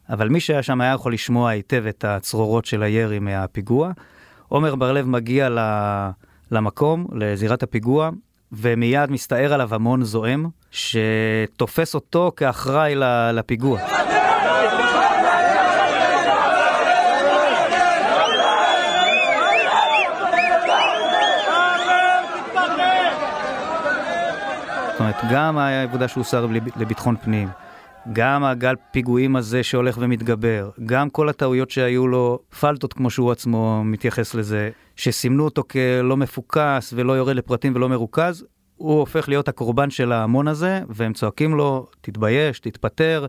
אבל 0.09 0.29
מי 0.29 0.41
שהיה 0.41 0.63
שם 0.63 0.81
היה 0.81 0.93
יכול 0.93 1.13
לשמוע 1.13 1.51
היטב 1.51 1.85
את 1.89 2.05
הצרורות 2.05 2.65
של 2.65 2.83
הירי 2.83 3.19
מהפיגוע. 3.19 3.93
עומר 4.49 4.75
בר-לב 4.75 5.09
מגיע 5.09 5.49
למקום, 6.51 7.07
לזירת 7.13 7.63
הפיגוע, 7.63 8.11
ומיד 8.53 9.11
מסתער 9.11 9.53
עליו 9.53 9.75
המון 9.75 10.05
זועם, 10.05 10.49
שתופס 10.71 11.95
אותו 11.95 12.33
כאחראי 12.37 12.95
לפיגוע. 13.33 14.02
אומרת, 25.03 25.33
גם 25.33 25.59
העבודה 25.59 26.09
שהוא 26.09 26.25
שר 26.25 26.47
לביטחון 26.77 27.17
פנים, 27.17 27.49
גם 28.13 28.45
הגל 28.45 28.75
פיגועים 28.91 29.37
הזה 29.37 29.63
שהולך 29.63 29.97
ומתגבר, 30.01 30.71
גם 30.87 31.11
כל 31.11 31.29
הטעויות 31.29 31.71
שהיו 31.71 32.09
לו, 32.09 32.39
פלטות 32.61 32.93
כמו 32.93 33.11
שהוא 33.11 33.33
עצמו 33.33 33.83
מתייחס 33.85 34.35
לזה, 34.35 34.71
שסימנו 34.97 35.45
אותו 35.45 35.63
כלא 35.71 36.17
מפוקס 36.17 36.93
ולא 36.97 37.13
יורד 37.13 37.37
לפרטים 37.37 37.73
ולא 37.75 37.89
מרוכז, 37.89 38.45
הוא 38.77 38.99
הופך 38.99 39.29
להיות 39.29 39.49
הקורבן 39.49 39.91
של 39.91 40.13
ההמון 40.13 40.49
הזה, 40.49 40.81
והם 40.89 41.13
צועקים 41.13 41.55
לו, 41.55 41.87
תתבייש, 42.01 42.61
תתפטר. 42.61 43.27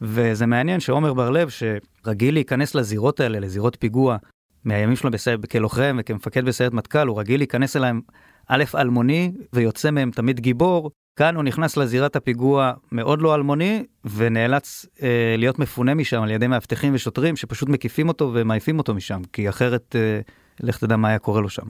וזה 0.00 0.46
מעניין 0.46 0.80
שעומר 0.80 1.14
בר-לב, 1.14 1.48
שרגיל 1.48 2.34
להיכנס 2.34 2.74
לזירות 2.74 3.20
האלה, 3.20 3.40
לזירות 3.40 3.76
פיגוע, 3.80 4.16
מהימים 4.64 4.96
שלו 4.96 5.10
בסיירת, 5.10 5.50
כלוחם 5.50 5.96
וכמפקד 6.00 6.44
בסיירת 6.44 6.72
מטכ"ל, 6.72 7.06
הוא 7.06 7.20
רגיל 7.20 7.40
להיכנס 7.40 7.76
אליהם 7.76 8.00
א', 8.48 8.64
אלמוני, 8.74 9.32
ויוצא 9.52 9.90
מהם 9.90 10.10
תמיד 10.10 10.40
גיבור, 10.40 10.90
כאן 11.16 11.36
הוא 11.36 11.44
נכנס 11.44 11.76
לזירת 11.76 12.16
הפיגוע 12.16 12.72
מאוד 12.92 13.22
לא 13.22 13.34
אלמוני, 13.34 13.84
ונאלץ 14.04 14.86
אה, 15.02 15.34
להיות 15.38 15.58
מפונה 15.58 15.94
משם 15.94 16.22
על 16.22 16.30
ידי 16.30 16.46
מאבטחים 16.46 16.94
ושוטרים 16.94 17.36
שפשוט 17.36 17.68
מקיפים 17.68 18.08
אותו 18.08 18.30
ומעיפים 18.34 18.78
אותו 18.78 18.94
משם, 18.94 19.22
כי 19.32 19.48
אחרת, 19.48 19.96
אה, 19.98 20.20
לך 20.60 20.78
תדע 20.78 20.96
מה 20.96 21.08
היה 21.08 21.18
קורה 21.18 21.40
לו 21.40 21.48
שם. 21.48 21.66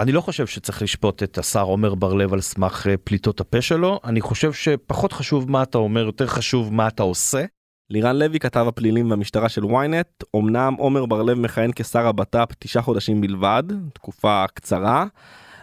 אני 0.00 0.12
לא 0.12 0.20
חושב 0.20 0.46
שצריך 0.46 0.82
לשפוט 0.82 1.22
את 1.22 1.38
השר 1.38 1.62
עומר 1.62 1.94
בר-לב 1.94 2.32
על 2.32 2.40
סמך 2.40 2.86
אה, 2.86 2.96
פליטות 2.96 3.40
הפה 3.40 3.60
שלו, 3.60 4.00
אני 4.04 4.20
חושב 4.20 4.52
שפחות 4.52 5.12
חשוב 5.12 5.50
מה 5.50 5.62
אתה 5.62 5.78
אומר, 5.78 6.04
יותר 6.04 6.26
חשוב 6.26 6.72
מה 6.72 6.88
אתה 6.88 7.02
עושה. 7.02 7.44
לירן 7.90 8.16
לוי 8.16 8.38
כתב 8.38 8.64
הפלילים 8.68 9.08
במשטרה 9.08 9.48
של 9.48 9.62
ynet, 9.62 10.26
אמנם 10.36 10.74
עומר 10.78 11.06
בר-לב 11.06 11.38
מכהן 11.38 11.70
כשר 11.76 12.06
הבט"פ 12.06 12.48
תשעה 12.58 12.82
חודשים 12.82 13.20
בלבד, 13.20 13.62
תקופה 13.94 14.44
קצרה, 14.54 15.06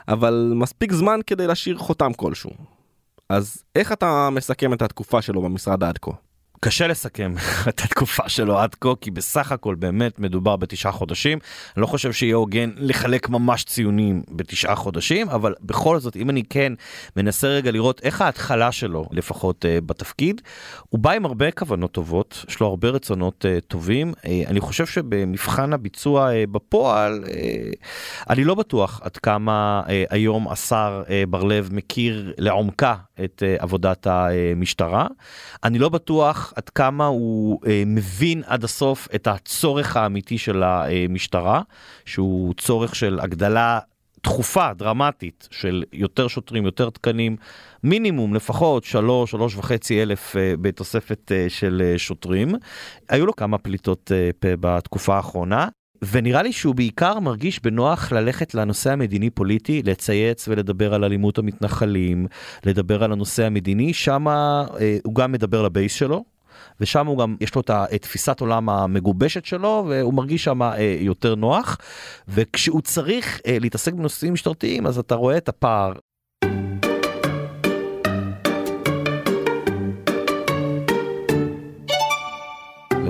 אבל 0.08 0.52
מספיק 0.56 0.92
זמן 0.92 1.20
כדי 1.28 1.48
להשאיר 1.48 1.78
חותם 1.78 2.12
כלשהו. 2.16 2.79
אז 3.30 3.64
איך 3.76 3.92
אתה 3.92 4.30
מסכם 4.32 4.74
את 4.74 4.82
התקופה 4.82 5.22
שלו 5.22 5.42
במשרד 5.42 5.84
עד 5.84 5.98
כה? 5.98 6.12
קשה 6.62 6.88
לסכם 6.88 7.34
את 7.70 7.82
התקופה 7.82 8.30
שלו 8.30 8.60
עד 8.60 8.76
כה, 8.76 8.90
כי 9.02 9.12
בסך 9.12 9.52
הכל 9.52 9.76
באמת 9.76 10.20
מדובר 10.20 10.56
בתשעה 10.56 10.92
חודשים. 10.92 11.38
אני 11.76 11.82
לא 11.82 11.88
חושב 11.88 12.14
שיהיה 12.14 12.36
הוגן 12.36 12.70
לחלק 12.76 13.30
ממש 13.30 13.64
ציונים 13.64 14.22
בתשעה 14.32 14.76
חודשים, 14.76 15.30
אבל 15.30 15.56
בכל 15.62 16.00
זאת, 16.00 16.16
אם 16.16 16.30
אני 16.30 16.44
כן 16.50 16.74
מנסה 17.16 17.48
רגע 17.48 17.72
לראות 17.72 18.02
איך 18.04 18.22
ההתחלה 18.22 18.72
שלו, 18.72 19.06
לפחות 19.12 19.66
uh, 19.66 19.86
בתפקיד, 19.86 20.42
הוא 20.90 21.00
בא 21.00 21.12
עם 21.12 21.26
הרבה 21.26 21.52
כוונות 21.52 21.92
טובות, 21.92 22.46
יש 22.50 22.60
לו 22.60 22.68
הרבה 22.68 22.90
רצונות 22.90 23.46
uh, 23.46 23.62
טובים. 23.68 24.14
Uh, 24.18 24.28
אני 24.48 24.60
חושב 24.60 24.86
שבמבחן 24.86 25.74
הביצוע 25.74 26.30
uh, 26.30 26.52
בפועל, 26.52 27.24
uh, 27.26 27.30
אני 28.30 28.44
לא 28.44 28.56
בטוח 28.56 29.02
עד 29.04 29.18
כמה 29.18 29.82
uh, 29.86 29.90
היום 30.10 30.48
השר 30.48 31.04
uh, 31.06 31.10
בר 31.30 31.44
לב 31.44 31.70
מכיר 31.72 32.34
לעומקה 32.38 32.96
את 33.24 33.44
uh, 33.46 33.64
עבודת 33.64 34.08
המשטרה. 34.08 35.08
אני 35.64 35.80
לא 35.80 35.90
בטוח 35.90 36.49
עד 36.56 36.70
כמה 36.70 37.06
הוא 37.06 37.60
אה, 37.68 37.84
מבין 37.86 38.44
עד 38.46 38.64
הסוף 38.64 39.08
את 39.16 39.28
הצורך 39.28 39.98
האמיתי 39.98 40.38
של 40.38 40.64
המשטרה, 40.64 41.62
שהוא 42.06 42.54
צורך 42.58 42.96
של 42.96 43.20
הגדלה 43.22 43.80
תכופה, 44.22 44.74
דרמטית, 44.74 45.48
של 45.52 45.84
יותר 45.94 46.28
שוטרים, 46.28 46.66
יותר 46.66 46.90
תקנים, 46.90 47.36
מינימום 47.84 48.34
לפחות 48.34 48.84
שלוש, 48.84 49.32
שלוש 49.32 49.56
וחצי 49.56 50.02
אלף 50.02 50.36
אה, 50.36 50.54
בתוספת 50.62 51.32
אה, 51.32 51.46
של 51.50 51.82
אה, 51.86 51.98
שוטרים. 51.98 52.56
היו 53.10 53.26
לו 53.26 53.36
כמה 53.36 53.58
פליטות 53.58 54.12
אה, 54.16 54.30
פה 54.40 54.48
בתקופה 54.60 55.16
האחרונה. 55.16 55.68
ונראה 56.12 56.44
לי 56.44 56.54
שהוא 56.54 56.76
בעיקר 56.76 57.20
מרגיש 57.20 57.60
בנוח 57.64 58.12
ללכת 58.12 58.54
לנושא 58.56 58.92
המדיני 58.92 59.30
פוליטי, 59.30 59.82
לצייץ 59.86 60.48
ולדבר 60.48 60.94
על 60.94 61.04
אלימות 61.04 61.38
המתנחלים, 61.38 62.28
לדבר 62.66 63.04
על 63.04 63.12
הנושא 63.12 63.46
המדיני, 63.46 63.94
שם 63.94 64.28
אה, 64.28 64.64
הוא 65.04 65.16
גם 65.16 65.32
מדבר 65.32 65.62
לבייס 65.62 65.94
שלו, 65.94 66.24
ושם 66.82 67.08
הוא 67.08 67.18
גם, 67.18 67.36
יש 67.42 67.56
לו 67.56 67.62
את 67.68 68.02
תפיסת 68.02 68.40
עולם 68.40 68.70
המגובשת 68.70 69.46
שלו, 69.46 69.86
והוא 69.90 70.14
מרגיש 70.14 70.44
שם 70.44 70.62
אה, 70.62 70.98
יותר 71.00 71.36
נוח. 71.36 71.78
וכשהוא 72.28 72.82
צריך 72.82 73.42
אה, 73.48 73.58
להתעסק 73.60 73.94
בנושאים 73.94 74.34
משטרתיים, 74.34 74.88
אז 74.88 75.00
אתה 75.00 75.16
רואה 75.16 75.38
את 75.38 75.50
הפער 75.50 75.94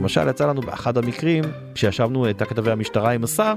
למשל 0.10 0.30
יצא 0.30 0.48
לנו 0.48 0.62
באחד 0.62 0.98
המקרים 0.98 1.44
כשישבנו 1.76 2.30
את 2.30 2.42
הכתבי 2.42 2.72
המשטרה 2.72 3.12
עם 3.12 3.24
השר 3.24 3.54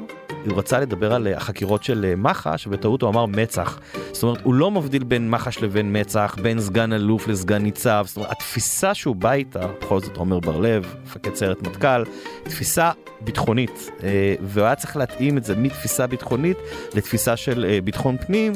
הוא 0.46 0.58
רצה 0.58 0.80
לדבר 0.80 1.12
על 1.14 1.26
החקירות 1.26 1.84
של 1.84 2.14
מח"ש 2.16 2.66
ובטעות 2.66 3.02
הוא 3.02 3.10
אמר 3.10 3.26
מצ"ח. 3.26 3.78
זאת 4.12 4.22
אומרת 4.22 4.40
הוא 4.42 4.54
לא 4.54 4.70
מבדיל 4.70 5.04
בין 5.04 5.30
מח"ש 5.30 5.58
לבין 5.58 6.00
מצ"ח 6.00 6.36
בין 6.42 6.60
סגן 6.60 6.92
אלוף 6.92 7.28
לסגן 7.28 7.62
ניצב 7.62 8.04
זאת 8.08 8.16
אומרת 8.16 8.30
התפיסה 8.30 8.94
שהוא 8.94 9.16
בא 9.16 9.32
איתה 9.32 9.66
בכל 9.82 10.00
זאת 10.00 10.16
עומר 10.16 10.40
בר 10.40 10.60
לב 10.60 10.94
מפקד 11.04 11.34
סיירת 11.34 11.62
מטכ"ל 11.62 12.04
תפיסה 12.44 12.90
ביטחונית 13.20 13.90
אה, 14.02 14.34
והוא 14.40 14.64
היה 14.64 14.74
צריך 14.74 14.96
להתאים 14.96 15.38
את 15.38 15.44
זה 15.44 15.56
מתפיסה 15.56 16.06
ביטחונית 16.06 16.56
לתפיסה 16.94 17.36
של 17.36 17.64
אה, 17.68 17.78
ביטחון 17.84 18.16
פנים 18.16 18.52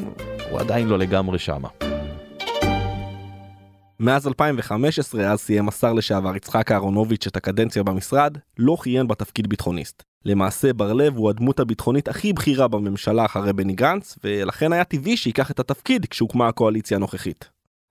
הוא 0.51 0.59
עדיין 0.59 0.87
לא 0.87 0.99
לגמרי 0.99 1.39
שמה. 1.39 1.67
מאז 3.99 4.27
2015, 4.27 5.31
אז 5.31 5.39
סיים 5.39 5.67
השר 5.67 5.93
לשעבר 5.93 6.35
יצחק 6.35 6.71
אהרונוביץ' 6.71 7.27
את 7.27 7.35
הקדנציה 7.35 7.83
במשרד, 7.83 8.37
לא 8.57 8.77
כיהן 8.83 9.07
בתפקיד 9.07 9.47
ביטחוניסט. 9.47 10.03
למעשה 10.27 10.73
בר 10.73 10.93
לב 10.93 11.17
הוא 11.17 11.29
הדמות 11.29 11.59
הביטחונית 11.59 12.07
הכי 12.07 12.33
בכירה 12.33 12.67
בממשלה 12.67 13.25
אחרי 13.25 13.53
בני 13.53 13.73
גנץ, 13.73 14.17
ולכן 14.23 14.73
היה 14.73 14.83
טבעי 14.83 15.17
שייקח 15.17 15.51
את 15.51 15.59
התפקיד 15.59 16.05
כשהוקמה 16.05 16.47
הקואליציה 16.47 16.97
הנוכחית. 16.97 17.49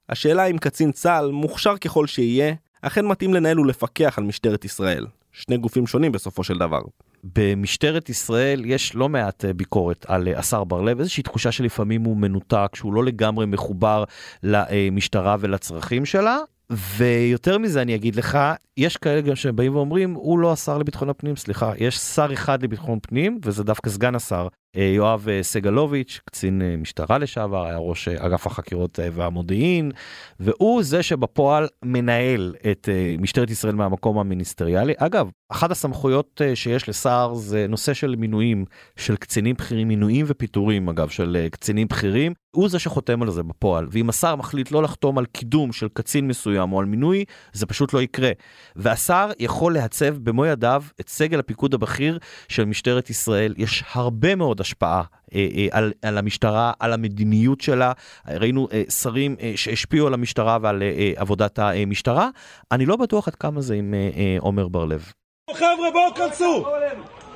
השאלה 0.09 0.47
אם 0.47 0.59
קצין 0.59 0.93
צה"ל, 0.93 1.31
מוכשר 1.31 1.77
ככל 1.77 2.07
שיהיה, 2.07 2.55
אכן 2.83 3.07
מתאים 3.07 3.35
לנהל 3.35 3.61
ולפקח 3.61 4.19
על 4.19 4.25
משטרת 4.25 4.65
ישראל. 4.65 5.07
שני 5.33 5.57
גופים 5.57 5.87
שונים 5.87 6.13
בסופו 6.13 6.45
של 6.45 6.59
דבר. 6.59 6.81
במשטרת 7.25 8.09
ישראל 8.09 8.65
יש 8.65 8.95
לא 8.95 9.09
מעט 9.09 9.45
אה, 9.45 9.53
ביקורת 9.53 10.07
על 10.09 10.29
אה, 10.29 10.39
השר 10.39 10.65
בר 10.65 10.83
לב, 10.83 10.99
איזושהי 10.99 11.23
תחושה 11.23 11.53
שלפעמים 11.53 12.05
הוא 12.05 12.17
מנותק, 12.17 12.71
שהוא 12.75 12.95
לא 12.95 13.05
לגמרי 13.05 13.47
מחובר 13.47 14.05
למשטרה 14.43 15.37
ולצרכים 15.41 16.05
שלה. 16.05 16.39
ויותר 16.71 17.59
מזה 17.59 17.83
אני 17.83 17.95
אגיד 17.95 18.17
לך, 18.17 18.39
יש 18.77 18.97
כאלה 18.97 19.21
גם 19.21 19.37
שבאים 19.37 19.77
ואומרים, 19.77 20.15
הוא 20.15 20.39
לא 20.39 20.53
השר 20.53 20.79
לביטחון 20.79 21.09
הפנים, 21.09 21.37
סליחה, 21.37 21.73
יש 21.79 21.97
שר 21.97 22.33
אחד 22.33 22.63
לביטחון 22.63 22.99
פנים, 23.03 23.39
וזה 23.45 23.65
דווקא 23.65 23.91
סגן 23.91 24.15
השר, 24.15 24.49
אה, 24.77 24.83
יואב 24.83 25.29
אה, 25.29 25.43
סגלוביץ', 25.43 26.21
קצין 26.25 26.63
אה, 26.63 26.77
משטרה 26.77 27.19
לשעבר, 27.19 27.67
היה 27.67 27.77
ראש 27.77 28.09
אגף 28.09 28.47
החקירות 28.47 28.99
והמודיעין, 29.13 29.93
והוא 30.41 30.83
זה 30.83 31.03
שבפועל 31.03 31.69
מנהל 31.85 32.55
את 32.71 32.89
משטרת 33.19 33.51
ישראל 33.51 33.75
מהמקום 33.75 34.19
המיניסטריאלי. 34.19 34.95
אגב, 34.97 35.31
אחת 35.53 35.71
הסמכויות 35.71 36.41
שיש 36.55 36.89
לשר 36.89 37.35
זה 37.35 37.67
נושא 37.69 37.95
של 37.95 38.17
מינויים 38.17 38.65
של 38.97 39.17
קצינים 39.17 39.55
בכירים, 39.55 39.89
מינויים 39.89 40.27
ופיטורים 40.29 40.89
אגב 40.89 41.09
של 41.09 41.47
קצינים 41.51 41.89
בכירים, 41.89 42.33
הוא 42.57 42.69
זה 42.69 42.79
שחותם 42.79 43.23
על 43.23 43.31
זה 43.31 43.43
בפועל, 43.43 43.87
ואם 43.91 44.09
השר 44.09 44.37
מחליט 44.37 44.71
לא 44.71 44.83
לחתום 44.83 45.19
על 45.19 45.27
קידום 45.27 45.73
של 45.73 45.89
קצין 45.93 46.29
מסוים 46.29 46.73
או 46.73 46.81
על 46.81 46.87
מינוי, 46.87 47.25
זה 47.53 47.67
פשוט 47.67 47.93
לא 47.93 48.03
יקרה. 48.03 48.31
והשר 48.77 49.31
יכול 49.39 49.75
להצב 49.75 50.17
במו 50.17 50.47
ידיו 50.47 50.83
את 51.01 51.09
סגל 51.09 51.39
הפיקוד 51.39 51.75
הבכיר 51.75 52.19
של 52.49 52.65
משטרת 52.65 53.11
ישראל. 53.11 53.55
יש 53.57 53.85
הרבה 53.93 54.35
מאוד 54.35 54.61
השפעה 54.61 55.03
אה, 55.35 55.49
אה, 55.57 55.67
על, 55.71 55.93
על 56.03 56.19
המשטרה, 56.19 56.73
על 56.81 56.93
המדיניות 56.93 57.61
שלה. 57.61 57.93
ראינו 58.29 58.69
אה, 58.73 58.83
שרים 58.91 59.37
שהשפיעו 59.57 60.07
על 60.07 60.15
המשטרה 60.15 60.59
ועל 60.63 60.83
עבודת 61.17 61.59
המשטרה. 61.59 62.29
אני 62.73 62.87
לא 62.87 62.97
בטוח 62.97 63.29
עד 63.29 63.35
כמה 63.35 63.61
זה 63.61 63.75
עם 63.75 63.95
עומר 64.39 64.69
בר 64.69 64.85
לב. 64.85 65.13
חבר'ה, 65.55 65.91
בואו 65.93 66.15
כנסו! 66.15 66.67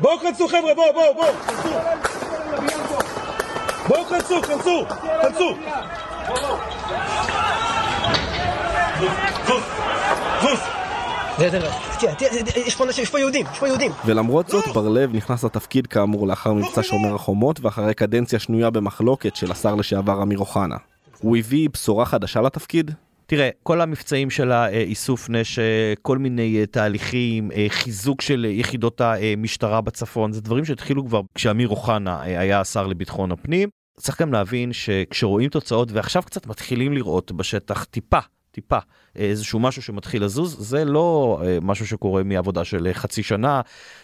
בואו 0.00 0.18
כנסו, 0.18 0.49
חבר'ה, 0.49 0.75
בואו, 0.75 0.92
בואו, 0.94 1.14
בואו! 1.14 1.32
בואו 3.88 4.04
כנסו, 4.04 4.42
כנסו! 4.42 4.84
כנסו! 5.22 5.56
יש 12.97 13.11
פה 13.11 13.18
יהודים, 13.18 13.47
יש 13.52 13.59
פה 13.59 13.68
יהודים. 13.68 13.92
ולמרות 14.04 14.49
זאת, 14.49 14.64
בר 14.75 14.88
לב 14.88 15.14
נכנס 15.14 15.44
לתפקיד 15.44 15.87
כאמור 15.87 16.26
לאחר 16.26 16.52
מבצע 16.52 16.82
שומר 16.82 17.14
החומות 17.14 17.61
ואחרי 17.61 17.94
קדנציה 17.94 18.38
שנויה 18.38 18.70
במחלוקת 18.70 19.37
של 19.37 19.52
השר 19.52 19.75
לשעבר 19.75 20.23
אמיר 20.23 20.38
אוחנה. 20.38 20.76
הוא 21.18 21.37
הביא 21.37 21.68
בשורה 21.73 22.04
חדשה 22.04 22.40
לתפקיד? 22.40 22.90
תראה, 23.26 23.49
כל 23.62 23.80
המבצעים 23.80 24.30
של 24.30 24.52
האיסוף 24.52 25.30
נשק, 25.30 25.62
כל 26.02 26.18
מיני 26.18 26.66
תהליכים, 26.66 27.50
חיזוק 27.68 28.20
של 28.20 28.44
יחידות 28.44 29.00
המשטרה 29.00 29.80
בצפון, 29.80 30.32
זה 30.32 30.40
דברים 30.40 30.64
שהתחילו 30.64 31.06
כבר 31.06 31.20
כשאמיר 31.35 31.68
אוחנה 31.68 32.23
היה 32.23 32.61
השר 32.61 32.87
לביטחון 32.87 33.32
הפנים. 33.32 33.68
צריך 33.99 34.23
גם 34.23 34.32
להבין 34.32 34.73
שכשרואים 34.73 35.49
תוצאות 35.49 35.92
ועכשיו 35.92 36.23
קצת 36.23 36.47
מתחילים 36.47 36.92
לראות 36.92 37.32
בשטח 37.32 37.85
טיפה, 37.85 38.18
טיפה, 38.50 38.78
איזשהו 39.16 39.61
משהו 39.61 39.83
שמתחיל 39.83 40.25
לזוז, 40.25 40.57
זה 40.59 40.85
לא 40.85 41.40
אה, 41.45 41.59
משהו 41.62 41.87
שקורה 41.87 42.23
מעבודה 42.23 42.64
של 42.64 42.87
אה, 42.87 42.95
חצי 42.95 43.23
שנה, 43.23 43.61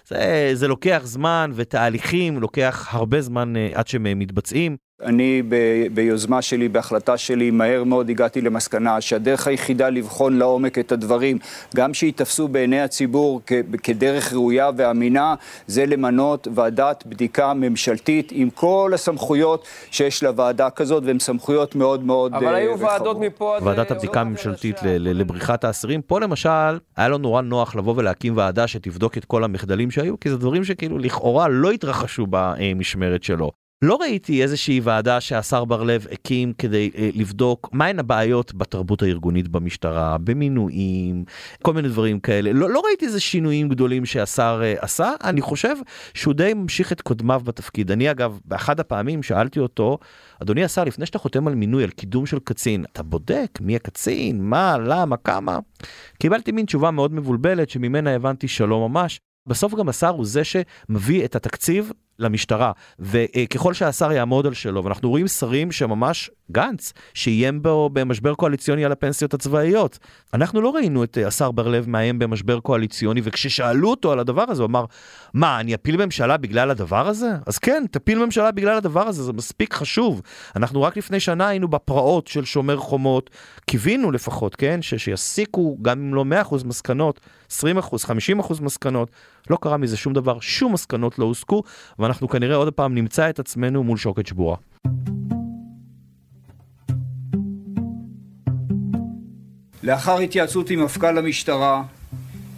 זה, 0.07 0.51
זה 0.55 0.69
לוקח 0.69 1.01
זמן 1.05 1.51
ותהליכים, 1.55 2.41
לוקח 2.41 2.89
הרבה 2.91 3.21
זמן 3.21 3.57
אה, 3.57 3.71
עד 3.75 3.89
שהם 3.89 4.19
מתבצעים. 4.19 4.77
אני 5.03 5.43
ב- 5.49 5.87
ביוזמה 5.95 6.43
שלי, 6.43 6.69
בהחלטה 6.69 7.17
שלי, 7.17 7.51
מהר 7.51 7.85
מאוד 7.85 8.11
הגעתי 8.11 8.41
למסקנה 8.41 9.01
שהדרך 9.01 9.47
היחידה 9.47 9.89
לבחון 9.89 10.39
לעומק 10.39 10.79
את 10.79 10.93
הדברים, 10.93 11.39
גם 11.77 11.95
שייתפסו 11.95 12.49
בעיני 12.49 12.81
הציבור 12.81 13.41
כ- 13.47 13.53
כדרך 13.83 14.33
ראויה 14.33 14.71
ואמינה, 14.77 15.35
זה 15.67 15.87
למנות 15.87 16.49
ועדת 16.55 17.05
בדיקה 17.07 17.55
ממשלתית 17.55 18.33
עם 18.35 18.51
כל 18.51 18.91
הסמכויות 18.95 19.67
שיש 19.91 20.23
לוועדה 20.23 20.71
כזאת, 20.71 21.03
והן 21.07 21.19
סמכויות 21.19 21.75
מאוד 21.75 22.05
מאוד 22.05 22.35
אבל 22.35 22.47
אה, 22.47 22.55
היו 22.55 22.79
ועדות 22.79 23.17
רחבות. 23.17 23.17
מפה 23.27 23.57
עד... 23.57 23.63
ועדת 23.63 23.91
אה, 23.91 23.97
הבדיקה 23.97 24.21
הממשלתית 24.21 24.77
לבריחת 24.83 25.65
האסירים, 25.65 26.03
פה 26.03 26.21
למשל, 26.21 26.79
היה 26.97 27.09
לו 27.09 27.19
נורא 27.19 27.43
נוח 27.43 27.77
לבוא 27.77 27.95
ולהקים 27.97 28.37
ועדה 28.37 28.67
שתבדוק 28.67 29.19
את 29.19 29.25
כל 29.25 29.45
המחדלים 29.45 29.91
שהיו, 29.91 30.21
כי 30.21 30.31
זה 30.31 30.37
דברים 30.37 30.65
שכאילו 30.65 30.99
לכאורה 30.99 31.49
לא 31.49 31.71
התרחשו 31.71 32.27
במשמרת 32.31 33.23
שלו. 33.23 33.66
לא 33.83 33.97
ראיתי 34.01 34.43
איזושהי 34.43 34.81
ועדה 34.81 35.21
שהשר 35.21 35.65
בר 35.65 35.83
לב 35.83 36.07
הקים 36.13 36.53
כדי 36.53 36.91
אה, 36.97 37.11
לבדוק 37.15 37.69
מהן 37.73 37.99
הבעיות 37.99 38.55
בתרבות 38.55 39.03
הארגונית 39.03 39.49
במשטרה, 39.49 40.19
במינויים, 40.19 41.25
כל 41.63 41.73
מיני 41.73 41.89
דברים 41.89 42.21
כאלה. 42.21 42.53
לא, 42.53 42.71
לא 42.71 42.83
ראיתי 42.87 43.07
איזה 43.07 43.21
שינויים 43.21 43.69
גדולים 43.69 44.07
שהשר 44.07 44.61
אה, 44.65 44.75
עשה, 44.81 45.13
אני 45.25 45.41
חושב 45.41 45.77
שהוא 46.15 46.35
די 46.35 46.55
ממשיך 46.55 46.93
את 46.93 47.01
קודמיו 47.01 47.41
בתפקיד. 47.45 47.91
אני 47.91 48.11
אגב, 48.11 48.41
באחד 48.45 48.81
הפעמים 48.81 49.23
שאלתי 49.23 49.61
אותו, 49.61 49.99
אדוני 50.43 50.65
השר, 50.65 50.85
לפני 50.85 51.07
שאתה 51.07 51.19
חותם 51.19 51.49
על 51.49 51.55
מינוי, 51.55 51.85
על 51.85 51.91
קידום 51.91 52.27
של 52.27 52.39
קצין, 52.39 52.85
אתה 52.93 53.03
בודק 53.03 53.59
מי 53.61 53.77
הקצין, 53.77 54.43
מה, 54.43 54.77
למה, 54.79 55.17
כמה? 55.17 55.59
קיבלתי 56.19 56.53
מין 56.53 56.67
תשובה 56.67 56.91
מאוד 56.91 57.13
מבולבלת 57.13 57.71
שממנה 57.71 58.15
הבנתי 58.15 58.49
שלא 58.49 58.89
ממש. 58.89 59.21
בסוף 59.47 59.75
גם 59.75 59.89
השר 59.89 60.09
הוא 60.09 60.27
זה 60.27 60.43
שמביא 60.45 61.25
את 61.25 61.37
התקציב 61.37 61.93
למשטרה, 62.19 62.73
וככל 62.99 63.75
שהשר 63.75 64.13
יעמוד 64.13 64.47
על 64.47 64.55
שלו, 64.55 64.85
ואנחנו 64.85 65.09
רואים 65.09 65.29
שרים 65.29 65.73
שממש, 65.73 66.31
גנץ, 66.53 66.93
שאיים 67.15 67.63
בו 67.63 67.91
במשבר 67.93 68.35
קואליציוני 68.35 68.85
על 68.85 68.93
הפנסיות 68.93 69.35
הצבאיות. 69.35 69.99
אנחנו 70.35 70.61
לא 70.61 70.71
ראינו 70.71 71.05
את 71.05 71.19
אה, 71.19 71.27
השר 71.27 71.51
בר 71.51 71.69
לב 71.69 71.89
מאיים 71.89 72.19
במשבר 72.19 72.61
קואליציוני, 72.61 73.21
וכששאלו 73.25 73.91
אותו 73.91 74.13
על 74.13 74.19
הדבר 74.19 74.43
הזה, 74.49 74.63
הוא 74.63 74.69
אמר, 74.69 74.85
מה, 75.35 75.61
אני 75.61 75.75
אפיל 75.75 76.05
ממשלה 76.05 76.37
בגלל 76.37 76.71
הדבר 76.71 77.09
הזה? 77.09 77.31
אז 77.47 77.59
כן, 77.59 77.85
תפיל 77.91 78.25
ממשלה 78.25 78.51
בגלל 78.51 78.77
הדבר 78.77 79.09
הזה, 79.09 79.23
זה 79.23 79.33
מספיק 79.33 79.75
חשוב. 79.75 80.23
אנחנו 80.57 80.83
רק 80.83 80.97
לפני 80.97 81.21
שנה 81.21 81.49
היינו 81.49 81.69
בפרעות 81.69 82.27
של 82.27 82.45
שומר 82.45 82.77
חומות, 82.77 83.31
קיווינו 83.67 84.11
לפחות, 84.11 84.57
כן, 84.57 84.83
ש- 84.83 84.95
שיסיקו, 84.95 85.79
גם 85.83 85.99
אם 85.99 86.15
לא 86.15 86.25
100% 86.25 86.65
מסקנות, 86.65 87.21
20%, 87.49 88.05
50% 88.05 88.63
מסקנות, 88.63 89.11
לא 89.51 89.59
קרה 89.61 89.77
מזה 89.77 89.97
שום 89.97 90.13
דבר, 90.13 90.41
שום 90.41 90.73
מסקנות 90.73 91.19
לא 91.19 91.25
הוסקו, 91.25 91.63
ואנחנו 92.07 92.29
כנראה 92.29 92.57
עוד 92.57 92.73
פעם 92.73 92.95
נמצא 92.95 93.31
את 93.31 93.39
עצמנו 93.39 93.85
מול 93.85 93.99
שוקת 93.99 94.27
שבורה. 94.27 94.57
לאחר 99.83 100.19
התייעצות 100.19 100.71
עם 100.71 100.85
מפכ"ל 100.85 101.19
המשטרה, 101.19 101.83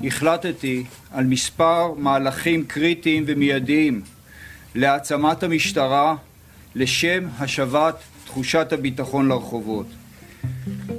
החלטתי 0.05 0.85
על 1.13 1.25
מספר 1.25 1.95
מהלכים 1.97 2.65
קריטיים 2.65 3.25
ומיידיים 3.27 4.03
להעצמת 4.75 5.43
המשטרה 5.43 6.17
לשם 6.75 7.27
השבת 7.39 7.97
תחושת 8.25 8.73
הביטחון 8.73 9.29
לרחובות. 9.29 9.87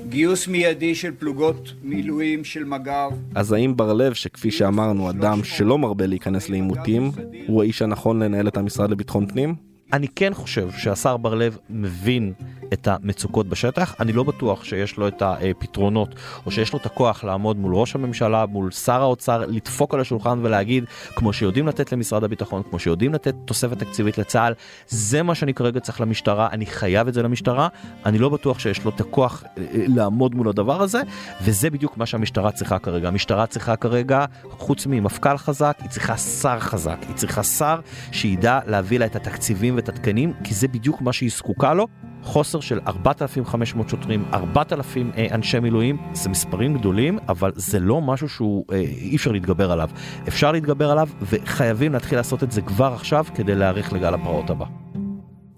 גיוס 0.10 0.48
מיידי 0.48 0.96
של 0.96 1.12
פלוגות 1.20 1.74
מילואים 1.84 2.44
של 2.44 2.64
מג"ב, 2.64 3.12
אז 3.36 3.52
האם 3.52 3.78
בר 3.78 3.94
לב, 3.94 4.14
שכפי 4.14 4.52
שאמרנו, 4.52 5.10
אדם 5.10 5.44
שלא 5.44 5.78
מרבה 5.78 6.06
להיכנס 6.06 6.50
לעימותים, 6.50 7.12
הוא 7.48 7.62
האיש 7.62 7.82
הנכון 7.82 8.24
לנהל 8.24 8.48
את 8.48 8.58
המשרד 8.58 8.92
לביטחון 8.92 9.28
פנים? 9.28 9.56
אני 9.94 10.08
כן 10.08 10.34
חושב 10.34 10.70
שהשר 10.72 11.18
בר 11.18 11.36
לב 11.36 11.58
מבין 11.70 12.34
את 12.74 12.88
המצוקות 12.88 13.48
בשטח, 13.48 13.96
אני 14.00 14.14
לא 14.14 14.24
בטוח 14.24 14.64
שיש 14.64 14.98
לו 14.98 15.08
את 15.08 15.22
הפתרונות 15.22 16.16
או 16.46 16.52
שיש 16.52 16.74
לו 16.74 16.80
את 16.80 16.86
הכוח 16.86 17.24
לעמוד 17.24 17.58
מול 17.58 17.76
ראש 17.76 17.96
הממשלה, 17.96 18.46
מול 18.46 18.72
שר 18.72 19.02
האוצר, 19.02 19.46
לדפוק 19.48 19.94
על 19.94 20.00
השולחן 20.00 20.40
ולהגיד, 20.42 20.84
כמו 21.16 21.34
שיודעים 21.34 21.68
לתת 21.68 21.92
למשרד 21.92 22.24
הביטחון, 22.24 22.62
כמו 22.70 22.80
שיודעים 22.80 23.14
לתת 23.14 23.36
תוספת 23.46 23.80
תקציבית 23.80 24.18
לצה"ל, 24.18 24.54
זה 24.88 25.24
מה 25.24 25.36
שאני 25.36 25.54
כרגע 25.54 25.80
צריך 25.80 26.02
למשטרה, 26.02 26.48
אני 26.52 26.66
חייב 26.66 27.08
את 27.08 27.14
זה 27.14 27.24
למשטרה, 27.24 27.68
אני 28.06 28.18
לא 28.18 28.30
בטוח 28.30 28.60
שיש 28.60 28.86
לו 28.86 28.92
את 28.92 29.02
הכוח 29.02 29.44
אה, 29.44 29.64
אה, 29.64 29.86
לעמוד 29.88 30.36
מול 30.36 30.50
הדבר 30.50 30.82
הזה, 30.82 31.02
וזה 31.42 31.70
בדיוק 31.70 31.98
מה 31.98 32.06
שהמשטרה 32.06 32.52
צריכה 32.52 32.80
כרגע. 32.80 33.08
המשטרה 33.08 33.46
צריכה 33.46 33.76
כרגע, 33.76 34.26
חוץ 34.50 34.86
ממפכ"ל 34.86 35.38
חזק, 35.38 35.78
היא 35.82 35.90
צריכה 35.90 36.18
שר 36.18 36.60
חזק, 36.60 36.98
היא 37.08 37.16
צריכה 37.16 37.44
שר 37.44 37.80
שידע 38.12 38.60
להביא 38.66 39.00
לה 39.00 39.06
את 39.06 39.16
התקציבים 39.16 39.76
ואת 39.76 39.90
התקנים, 39.90 40.34
כי 40.44 40.54
זה 40.54 40.68
בדיוק 40.68 41.02
מה 41.02 41.14
שהיא 41.14 41.30
זקוקה 41.36 41.74
לו. 41.74 41.88
חוסר 42.24 42.60
של 42.60 42.80
4,500 42.88 43.90
שוטרים, 43.90 44.26
4,000 44.34 45.12
אה, 45.18 45.28
אנשי 45.32 45.60
מילואים, 45.60 45.98
זה 46.14 46.30
מספרים 46.30 46.78
גדולים, 46.78 47.20
אבל 47.30 47.52
זה 47.56 47.80
לא 47.80 48.02
משהו 48.02 48.30
שהוא 48.30 48.66
אה, 48.72 48.78
אי 48.78 49.16
אפשר 49.16 49.32
להתגבר 49.32 49.72
עליו. 49.72 49.90
אפשר 50.28 50.52
להתגבר 50.52 50.92
עליו, 50.92 51.10
וחייבים 51.22 51.94
להתחיל 51.94 52.18
לעשות 52.18 52.44
את 52.44 52.52
זה 52.52 52.62
כבר 52.62 52.94
עכשיו 52.94 53.26
כדי 53.36 53.56
להיערך 53.56 53.94
לגל 53.94 54.14
הפרעות 54.14 54.50
הבא. 54.50 54.66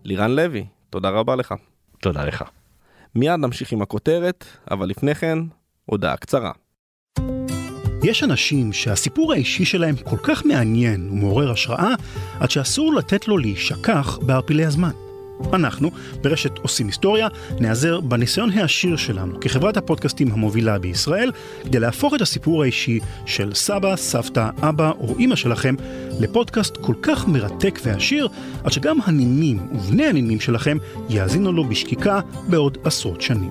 לירן 0.04 0.32
לוי, 0.32 0.66
תודה 0.90 1.10
רבה 1.10 1.36
לך. 1.36 1.54
תודה 2.02 2.26
לך. 2.26 2.44
מיד 3.16 3.40
נמשיך 3.40 3.72
עם 3.72 3.82
הכותרת, 3.82 4.46
אבל 4.72 4.88
לפני 4.88 5.16
כן, 5.16 5.40
הודעה 5.86 6.18
קצרה. 6.18 6.52
יש 8.04 8.24
אנשים 8.24 8.74
שהסיפור 8.74 9.34
האישי 9.34 9.66
שלהם 9.66 9.96
כל 9.96 10.18
כך 10.24 10.46
מעניין 10.46 11.10
ומעורר 11.12 11.52
השראה, 11.52 11.94
עד 12.40 12.52
שאסור 12.52 12.94
לתת 12.94 13.28
לו 13.28 13.38
להישכח 13.38 14.18
בערפילי 14.18 14.66
הזמן. 14.66 15.11
אנחנו, 15.54 15.92
ברשת 16.22 16.58
עושים 16.58 16.88
היסטוריה, 16.88 17.28
נעזר 17.60 18.00
בניסיון 18.00 18.50
העשיר 18.50 18.96
שלנו 18.96 19.40
כחברת 19.40 19.78
הפודקאסטים 19.78 20.32
המובילה 20.32 20.80
בישראל, 20.80 21.32
כדי 21.64 21.80
להפוך 21.80 22.14
את 22.14 22.22
הסיפור 22.22 22.64
האישי 22.64 23.00
של 23.26 23.54
סבא, 23.54 23.96
סבתא, 23.96 24.50
אבא 24.62 24.92
או 25.00 25.16
אימא 25.20 25.36
שלכם 25.36 25.76
לפודקאסט 26.20 26.78
כל 26.78 26.96
כך 27.02 27.28
מרתק 27.28 27.80
ועשיר, 27.84 28.28
עד 28.64 28.72
שגם 28.72 28.98
הנינים 29.06 29.68
ובני 29.72 30.06
הנינים 30.06 30.40
שלכם 30.40 30.78
יאזינו 31.10 31.52
לו 31.52 31.70
בשקיקה 31.70 32.20
בעוד 32.50 32.78
עשרות 32.84 33.22
שנים. 33.22 33.50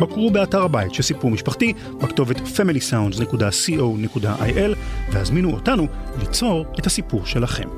בקרו 0.00 0.30
באתר 0.30 0.62
הבית 0.62 0.94
של 0.94 1.02
סיפור 1.02 1.30
משפחתי, 1.30 1.72
בכתובת 2.02 2.36
familysounds.co.il, 2.36 4.76
והזמינו 5.12 5.54
אותנו 5.54 5.86
ליצור 6.20 6.66
את 6.78 6.86
הסיפור 6.86 7.26
שלכם. 7.26 7.68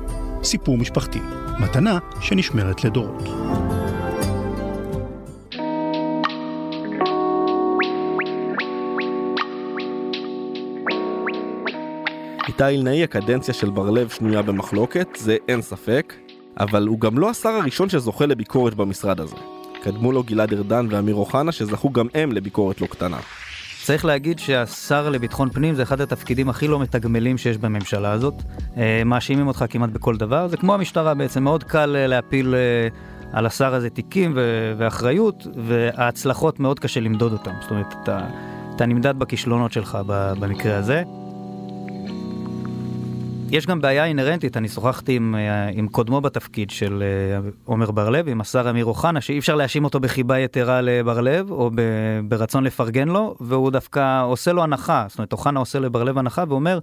סיפור 0.43 0.77
משפחתי, 0.77 1.19
מתנה 1.59 1.99
שנשמרת 2.21 2.83
לדורות. 2.83 3.23
איתי 12.47 12.67
אילנאי, 12.67 13.03
הקדנציה 13.03 13.53
של 13.53 13.69
בר 13.69 13.89
לב 13.89 14.09
שנויה 14.09 14.41
במחלוקת, 14.41 15.07
זה 15.15 15.37
אין 15.47 15.61
ספק, 15.61 16.13
אבל 16.59 16.87
הוא 16.87 16.99
גם 16.99 17.19
לא 17.19 17.29
השר 17.29 17.49
הראשון 17.49 17.89
שזוכה 17.89 18.25
לביקורת 18.25 18.73
במשרד 18.73 19.19
הזה. 19.19 19.35
קדמו 19.83 20.11
לו 20.11 20.23
גלעד 20.23 20.53
ארדן 20.53 20.87
ואמיר 20.89 21.15
אוחנה 21.15 21.51
שזכו 21.51 21.89
גם 21.89 22.07
הם 22.13 22.31
לביקורת 22.31 22.81
לא 22.81 22.87
קטנה. 22.87 23.17
צריך 23.85 24.05
להגיד 24.05 24.39
שהשר 24.39 25.09
לביטחון 25.09 25.49
פנים 25.49 25.75
זה 25.75 25.83
אחד 25.83 26.01
התפקידים 26.01 26.49
הכי 26.49 26.67
לא 26.67 26.79
מתגמלים 26.79 27.37
שיש 27.37 27.57
בממשלה 27.57 28.11
הזאת. 28.11 28.33
אה, 28.77 29.01
מאשימים 29.05 29.47
אותך 29.47 29.65
כמעט 29.69 29.89
בכל 29.89 30.17
דבר, 30.17 30.47
זה 30.47 30.57
כמו 30.57 30.73
המשטרה 30.73 31.13
בעצם, 31.13 31.43
מאוד 31.43 31.63
קל 31.63 31.95
אה, 31.95 32.07
להפיל 32.07 32.55
אה, 32.55 32.87
על 33.31 33.45
השר 33.45 33.73
הזה 33.73 33.89
תיקים 33.89 34.33
ו- 34.35 34.73
ואחריות, 34.77 35.47
וההצלחות 35.55 36.59
מאוד 36.59 36.79
קשה 36.79 36.99
למדוד 36.99 37.33
אותם. 37.33 37.51
זאת 37.61 37.71
אומרת, 37.71 37.93
אתה, 38.03 38.27
אתה 38.75 38.85
נמדד 38.85 39.19
בכישלונות 39.19 39.71
שלך 39.71 39.97
במקרה 40.39 40.77
הזה. 40.77 41.03
יש 43.55 43.65
גם 43.65 43.81
בעיה 43.81 44.05
אינהרנטית, 44.05 44.57
אני 44.57 44.69
שוחחתי 44.69 45.15
עם, 45.15 45.35
אה, 45.35 45.69
עם 45.73 45.87
קודמו 45.87 46.21
בתפקיד 46.21 46.69
של 46.69 47.03
אה, 47.03 47.49
עומר 47.65 47.91
בר 47.91 48.09
לב, 48.09 48.27
עם 48.27 48.41
השר 48.41 48.69
אמיר 48.69 48.85
אוחנה, 48.85 49.21
שאי 49.21 49.39
אפשר 49.39 49.55
להאשים 49.55 49.83
אותו 49.83 49.99
בחיבה 49.99 50.39
יתרה 50.39 50.81
לבר 50.81 51.21
לב, 51.21 51.51
או 51.51 51.71
ב, 51.75 51.81
ברצון 52.23 52.63
לפרגן 52.63 53.07
לו, 53.07 53.35
והוא 53.39 53.71
דווקא 53.71 54.23
עושה 54.23 54.53
לו 54.53 54.63
הנחה, 54.63 55.05
זאת 55.09 55.17
אומרת, 55.17 55.31
אוחנה 55.31 55.59
עושה 55.59 55.79
לבר 55.79 56.03
לב 56.03 56.17
הנחה 56.17 56.43
ואומר, 56.49 56.79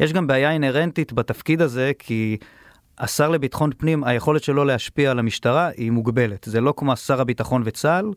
יש 0.00 0.12
גם 0.12 0.26
בעיה 0.26 0.50
אינהרנטית 0.50 1.12
בתפקיד 1.12 1.62
הזה, 1.62 1.92
כי 1.98 2.36
השר 2.98 3.28
לביטחון 3.28 3.70
פנים, 3.78 4.04
היכולת 4.04 4.44
שלו 4.44 4.64
להשפיע 4.64 5.10
על 5.10 5.18
המשטרה 5.18 5.68
היא 5.76 5.90
מוגבלת. 5.90 6.44
זה 6.50 6.60
לא 6.60 6.74
כמו 6.76 6.96
שר 6.96 7.20
הביטחון 7.20 7.62
וצה"ל, 7.64 8.10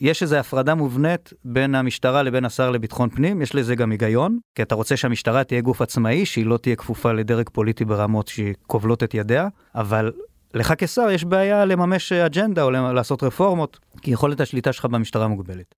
יש 0.00 0.22
איזו 0.22 0.36
הפרדה 0.36 0.74
מובנית 0.74 1.32
בין 1.44 1.74
המשטרה 1.74 2.22
לבין 2.22 2.44
השר 2.44 2.70
לביטחון 2.70 3.08
פנים, 3.10 3.42
יש 3.42 3.54
לזה 3.54 3.74
גם 3.74 3.90
היגיון, 3.90 4.38
כי 4.54 4.62
אתה 4.62 4.74
רוצה 4.74 4.96
שהמשטרה 4.96 5.44
תהיה 5.44 5.60
גוף 5.60 5.82
עצמאי, 5.82 6.26
שהיא 6.26 6.46
לא 6.46 6.56
תהיה 6.56 6.76
כפופה 6.76 7.12
לדרג 7.12 7.48
פוליטי 7.52 7.84
ברמות 7.84 8.28
שכובלות 8.28 9.02
את 9.02 9.14
ידיה, 9.14 9.48
אבל 9.74 10.12
לך 10.54 10.74
כשר 10.78 11.10
יש 11.10 11.24
בעיה 11.24 11.64
לממש 11.64 12.12
אג'נדה 12.12 12.62
או 12.62 12.70
לעשות 12.70 13.22
רפורמות, 13.22 13.78
כי 14.02 14.10
יכולת 14.10 14.40
השליטה 14.40 14.72
שלך 14.72 14.84
במשטרה 14.84 15.28
מוגבלת. 15.28 15.74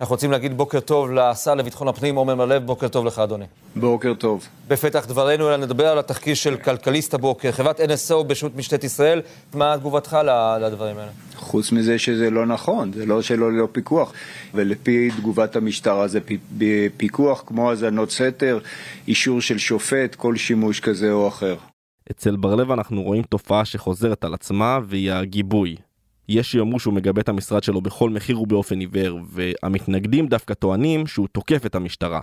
אנחנו 0.00 0.14
רוצים 0.14 0.30
להגיד 0.30 0.56
בוקר 0.56 0.80
טוב 0.80 1.10
לשר 1.10 1.54
לביטחון 1.54 1.88
הפנים, 1.88 2.16
עומר 2.16 2.34
מלב, 2.34 2.66
בוקר 2.66 2.88
טוב 2.88 3.06
לך, 3.06 3.18
אדוני. 3.18 3.44
בוקר 3.76 4.14
טוב. 4.14 4.46
בפתח 4.68 5.06
דברינו, 5.06 5.48
אלא 5.48 5.56
נדבר 5.56 5.86
על 5.86 5.98
התחקיר 5.98 6.34
של 6.34 6.56
כלכליסט 6.56 7.14
הבוקר, 7.14 7.52
חברת 7.52 7.80
NSO 7.80 8.22
ברשות 8.26 8.56
משטרת 8.56 8.84
ישראל. 8.84 9.22
מה 9.54 9.76
תגובתך 9.78 10.18
לדברים 10.60 10.98
האלה? 10.98 11.10
חוץ 11.36 11.72
מזה 11.72 11.98
שזה 11.98 12.30
לא 12.30 12.46
נכון, 12.46 12.92
זה 12.92 13.06
לא 13.06 13.22
שלא 13.22 13.52
ללא 13.52 13.68
פיקוח. 13.72 14.12
ולפי 14.54 15.10
תגובת 15.16 15.56
המשטרה 15.56 16.08
זה 16.08 16.18
פיקוח 16.96 17.42
כמו 17.46 17.70
האזנות 17.70 18.10
סתר, 18.10 18.58
אישור 19.08 19.40
של 19.40 19.58
שופט, 19.58 20.14
כל 20.14 20.36
שימוש 20.36 20.80
כזה 20.80 21.12
או 21.12 21.28
אחר. 21.28 21.56
אצל 22.10 22.36
בר-לב 22.36 22.70
אנחנו 22.70 23.02
רואים 23.02 23.22
תופעה 23.22 23.64
שחוזרת 23.64 24.24
על 24.24 24.34
עצמה, 24.34 24.78
והיא 24.88 25.12
הגיבוי. 25.12 25.76
יש 26.28 26.52
שיאמרו 26.52 26.78
שהוא 26.78 26.94
מגבה 26.94 27.20
את 27.20 27.28
המשרד 27.28 27.62
שלו 27.62 27.80
בכל 27.80 28.10
מחיר 28.10 28.40
ובאופן 28.40 28.80
עיוור, 28.80 29.20
והמתנגדים 29.30 30.26
דווקא 30.26 30.54
טוענים 30.54 31.06
שהוא 31.06 31.28
תוקף 31.32 31.66
את 31.66 31.74
המשטרה. 31.74 32.20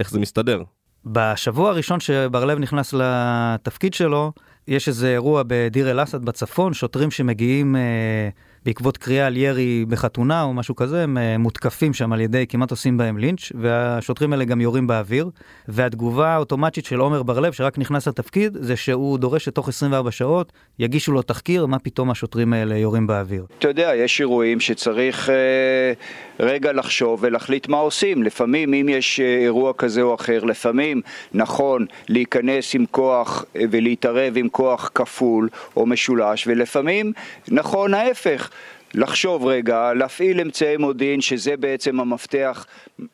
איך 0.00 0.10
זה 0.10 0.20
מסתדר? 0.20 0.62
בשבוע 1.06 1.70
הראשון 1.70 2.00
שבר-לב 2.00 2.58
נכנס 2.58 2.94
לתפקיד 2.94 3.94
שלו, 3.94 4.32
יש 4.68 4.88
איזה 4.88 5.12
אירוע 5.12 5.42
בדיר 5.46 5.90
אל-אסד 5.90 6.24
בצפון, 6.24 6.74
שוטרים 6.74 7.10
שמגיעים... 7.10 7.76
אה, 7.76 8.28
בעקבות 8.66 8.96
קריאה 8.96 9.26
על 9.26 9.36
ירי 9.36 9.84
בחתונה 9.88 10.42
או 10.42 10.54
משהו 10.54 10.76
כזה, 10.76 11.02
הם 11.02 11.18
אה, 11.18 11.38
מותקפים 11.38 11.94
שם 11.94 12.12
על 12.12 12.20
ידי, 12.20 12.46
כמעט 12.48 12.70
עושים 12.70 12.96
בהם 12.96 13.18
לינץ', 13.18 13.52
והשוטרים 13.54 14.32
האלה 14.32 14.44
גם 14.44 14.60
יורים 14.60 14.86
באוויר. 14.86 15.30
והתגובה 15.68 16.28
האוטומטית 16.28 16.84
של 16.84 16.98
עומר 16.98 17.22
בר-לב, 17.22 17.52
שרק 17.52 17.78
נכנס 17.78 18.08
לתפקיד, 18.08 18.56
זה 18.60 18.76
שהוא 18.76 19.18
דורש 19.18 19.44
שתוך 19.44 19.68
24 19.68 20.10
שעות 20.10 20.52
יגישו 20.78 21.12
לו 21.12 21.22
תחקיר, 21.22 21.66
מה 21.66 21.78
פתאום 21.78 22.10
השוטרים 22.10 22.52
האלה 22.52 22.76
יורים 22.76 23.06
באוויר. 23.06 23.46
אתה 23.58 23.68
יודע, 23.68 23.92
יש 23.94 24.20
אירועים 24.20 24.60
שצריך 24.60 25.30
אה, 25.30 25.92
רגע 26.40 26.72
לחשוב 26.72 27.18
ולהחליט 27.22 27.68
מה 27.68 27.76
עושים. 27.76 28.22
לפעמים, 28.22 28.74
אם 28.74 28.88
יש 28.88 29.20
אה, 29.20 29.38
אירוע 29.38 29.72
כזה 29.78 30.02
או 30.02 30.14
אחר, 30.14 30.44
לפעמים 30.44 31.00
נכון 31.34 31.86
להיכנס 32.08 32.74
עם 32.74 32.84
כוח 32.90 33.44
ולהתערב 33.70 34.32
עם 34.36 34.48
כוח 34.48 34.90
כפול 34.94 35.48
או 35.76 35.86
משולש, 35.86 36.46
ולפעמים 36.46 37.12
נכון 37.48 37.94
ההפך. 37.94 38.51
לחשוב 38.94 39.46
רגע, 39.46 39.92
להפעיל 39.94 40.40
אמצעי 40.40 40.76
מודיעין, 40.76 41.20
שזה 41.20 41.56
בעצם 41.56 42.00
המפתח, 42.00 42.66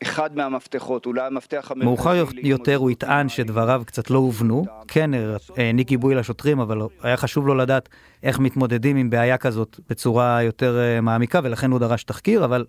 אחד 0.03 0.35
מהמפתחות, 0.35 1.05
אולי 1.05 1.21
המפתח 1.21 1.67
המרכזי. 1.71 1.85
מאוחר 1.85 2.25
יותר 2.43 2.75
הוא 2.75 2.91
יטען 2.91 3.29
שדבריו 3.29 3.83
קצת 3.85 4.09
לא 4.09 4.17
הובנו, 4.17 4.65
כן 4.87 5.11
העניק 5.57 5.87
גיבוי 5.87 6.15
לשוטרים, 6.15 6.59
אבל 6.59 6.81
היה 7.03 7.17
חשוב 7.17 7.47
לו 7.47 7.55
לדעת 7.55 7.89
איך 8.23 8.39
מתמודדים 8.39 8.97
עם 8.97 9.09
בעיה 9.09 9.37
כזאת 9.37 9.79
בצורה 9.89 10.43
יותר 10.43 10.79
אה, 10.79 11.01
מעמיקה, 11.01 11.39
ולכן 11.43 11.71
הוא 11.71 11.79
דרש 11.79 12.03
תחקיר, 12.03 12.45
אבל 12.45 12.65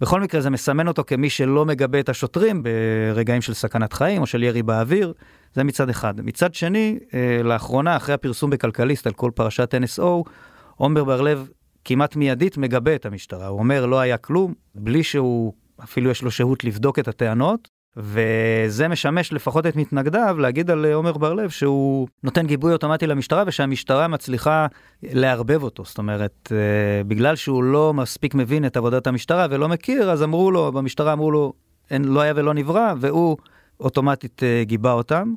בכל 0.00 0.20
מקרה 0.20 0.40
זה 0.40 0.50
מסמן 0.50 0.88
אותו 0.88 1.04
כמי 1.06 1.30
שלא 1.30 1.64
מגבה 1.64 2.00
את 2.00 2.08
השוטרים 2.08 2.62
ברגעים 2.62 3.42
של 3.42 3.54
סכנת 3.54 3.92
חיים 3.92 4.22
או 4.22 4.26
של 4.26 4.42
ירי 4.42 4.62
באוויר, 4.62 5.12
זה 5.54 5.64
מצד 5.64 5.88
אחד. 5.88 6.20
מצד 6.20 6.54
שני, 6.54 6.98
אה, 7.14 7.42
לאחרונה, 7.42 7.96
אחרי 7.96 8.14
הפרסום 8.14 8.50
בכלכליסט 8.50 9.06
על 9.06 9.12
כל 9.12 9.30
פרשת 9.34 9.74
NSO, 9.74 10.30
עומר 10.76 11.04
בר-לב 11.04 11.48
כמעט 11.84 12.16
מיידית 12.16 12.56
מגבה 12.56 12.94
את 12.94 13.06
המשטרה. 13.06 13.46
הוא 13.46 13.58
אומר, 13.58 13.86
לא 13.86 14.00
היה 14.00 14.16
כלום, 14.16 14.54
בלי 14.74 15.02
שהוא, 15.02 15.52
אפילו 15.84 16.10
יש 16.10 16.22
לו 16.22 16.30
שהות 16.30 16.64
לבדוק 16.64 16.98
את 16.98 17.08
הטענות, 17.08 17.68
וזה 17.96 18.88
משמש 18.88 19.32
לפחות 19.32 19.66
את 19.66 19.76
מתנגדיו 19.76 20.36
להגיד 20.38 20.70
על 20.70 20.86
עומר 20.92 21.12
בר-לב 21.12 21.50
שהוא 21.50 22.08
נותן 22.22 22.46
גיבוי 22.46 22.72
אוטומטי 22.72 23.06
למשטרה 23.06 23.44
ושהמשטרה 23.46 24.08
מצליחה 24.08 24.66
לערבב 25.02 25.62
אותו. 25.62 25.84
זאת 25.84 25.98
אומרת, 25.98 26.52
אה, 26.52 27.04
בגלל 27.04 27.36
שהוא 27.36 27.62
לא 27.62 27.94
מספיק 27.94 28.34
מבין 28.34 28.66
את 28.66 28.76
עבודת 28.76 29.06
המשטרה 29.06 29.46
ולא 29.50 29.68
מכיר, 29.68 30.10
אז 30.10 30.22
אמרו 30.22 30.50
לו, 30.50 30.72
במשטרה 30.72 31.12
אמרו 31.12 31.30
לו, 31.30 31.52
אין, 31.90 32.04
לא 32.04 32.20
היה 32.20 32.32
ולא 32.36 32.54
נברא, 32.54 32.94
והוא 33.00 33.36
אוטומטית 33.80 34.42
אה, 34.42 34.62
גיבה 34.64 34.92
אותם. 34.92 35.34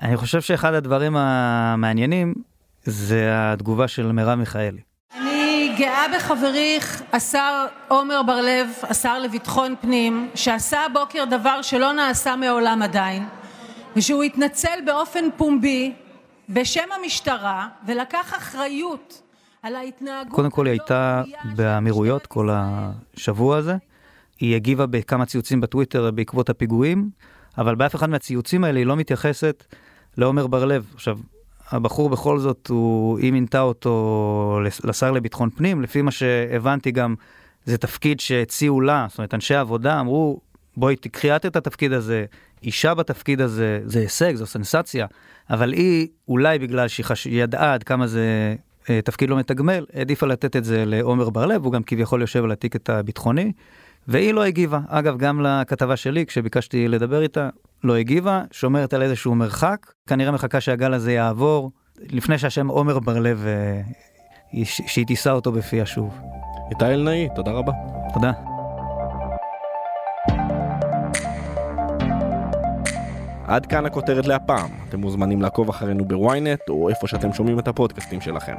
אני 0.00 0.16
חושב 0.16 0.40
שאחד 0.40 0.74
הדברים 0.74 1.16
המעניינים 1.16 2.34
זה 2.84 3.28
התגובה 3.30 3.88
של 3.88 4.12
מרב 4.12 4.38
מיכאלי. 4.38 4.80
גאה 5.76 6.06
בחברי 6.16 6.78
השר 7.12 7.66
עמר 7.90 8.22
בר-לב, 8.22 8.68
השר 8.82 9.18
לביטחון 9.18 9.74
פנים, 9.80 10.30
שעשה 10.34 10.80
הבוקר 10.80 11.24
דבר 11.30 11.62
שלא 11.62 11.92
נעשה 11.92 12.36
מעולם 12.36 12.82
עדיין, 12.82 13.26
ושהוא 13.96 14.22
התנצל 14.22 14.78
באופן 14.86 15.24
פומבי 15.36 15.92
בשם 16.48 16.88
המשטרה 17.00 17.68
ולקח 17.86 18.34
אחריות 18.36 19.22
על 19.62 19.74
ההתנהגות... 19.74 20.34
קודם 20.34 20.50
כל 20.50 20.66
היא 20.66 20.70
הייתה 20.70 21.22
באמירויות 21.54 22.26
כל 22.26 22.48
השבוע 22.52 23.56
הזה. 23.56 23.76
היא 24.40 24.56
הגיבה 24.56 24.86
בכמה 24.86 25.26
ציוצים 25.26 25.60
בטוויטר 25.60 26.10
בעקבות 26.10 26.50
הפיגועים, 26.50 27.10
אבל 27.58 27.74
באף 27.74 27.94
אחד 27.94 28.10
מהציוצים 28.10 28.64
האלה 28.64 28.78
היא 28.78 28.86
לא 28.86 28.96
מתייחסת 28.96 29.64
לעומר 30.16 30.46
בר-לב. 30.46 30.92
עכשיו, 30.94 31.18
הבחור 31.70 32.10
בכל 32.10 32.38
זאת, 32.38 32.68
הוא, 32.68 33.18
היא 33.18 33.32
מינתה 33.32 33.60
אותו 33.60 34.60
לשר 34.84 35.10
לביטחון 35.10 35.50
פנים, 35.50 35.82
לפי 35.82 36.02
מה 36.02 36.10
שהבנתי 36.10 36.90
גם, 36.90 37.14
זה 37.64 37.78
תפקיד 37.78 38.20
שהציעו 38.20 38.80
לה, 38.80 39.06
זאת 39.08 39.18
אומרת, 39.18 39.34
אנשי 39.34 39.54
העבודה 39.54 40.00
אמרו, 40.00 40.40
בואי 40.76 40.96
תקחי 40.96 41.36
את 41.36 41.46
את 41.46 41.56
התפקיד 41.56 41.92
הזה, 41.92 42.24
אישה 42.62 42.94
בתפקיד 42.94 43.40
הזה, 43.40 43.80
זה 43.84 43.98
הישג, 43.98 44.34
זו 44.34 44.46
סנסציה, 44.46 45.06
אבל 45.50 45.72
היא, 45.72 46.08
אולי 46.28 46.58
בגלל 46.58 46.88
שהיא 46.88 47.04
חש... 47.04 47.26
ידעה 47.26 47.74
עד 47.74 47.82
כמה 47.82 48.06
זה 48.06 48.54
אה, 48.90 49.00
תפקיד 49.04 49.30
לא 49.30 49.36
מתגמל, 49.36 49.86
העדיפה 49.94 50.26
לתת 50.26 50.56
את 50.56 50.64
זה 50.64 50.84
לעומר 50.86 51.30
בר-לב, 51.30 51.64
הוא 51.64 51.72
גם 51.72 51.82
כביכול 51.82 52.20
יושב 52.20 52.44
על 52.44 52.52
התיק 52.52 52.76
הביטחוני, 52.88 53.52
והיא 54.08 54.34
לא 54.34 54.44
הגיבה. 54.44 54.80
אגב, 54.88 55.18
גם 55.18 55.40
לכתבה 55.40 55.96
שלי, 55.96 56.26
כשביקשתי 56.26 56.88
לדבר 56.88 57.22
איתה, 57.22 57.48
לא 57.84 57.96
הגיבה, 57.96 58.42
שומרת 58.52 58.94
על 58.94 59.02
איזשהו 59.02 59.34
מרחק, 59.34 59.92
כנראה 60.06 60.32
מחכה 60.32 60.60
שהגל 60.60 60.94
הזה 60.94 61.12
יעבור, 61.12 61.70
לפני 61.98 62.38
שהשם 62.38 62.68
עומר 62.68 62.98
בר-לב, 62.98 63.44
אה, 63.46 64.62
שהיא 64.64 65.06
תישא 65.06 65.30
אותו 65.30 65.52
בפיה 65.52 65.86
שוב. 65.86 66.18
איתי 66.70 66.84
אלנאי, 66.84 67.28
תודה 67.34 67.50
רבה. 67.50 67.72
תודה. 68.14 68.32
עד 73.46 73.66
כאן 73.66 73.86
הכותרת 73.86 74.26
להפעם. 74.26 74.70
אתם 74.88 75.00
מוזמנים 75.00 75.42
לעקוב 75.42 75.68
אחרינו 75.68 76.04
בוויינט 76.04 76.60
או 76.68 76.88
איפה 76.88 77.06
שאתם 77.06 77.32
שומעים 77.32 77.58
את 77.58 77.68
הפודקאסטים 77.68 78.20
שלכם. 78.20 78.54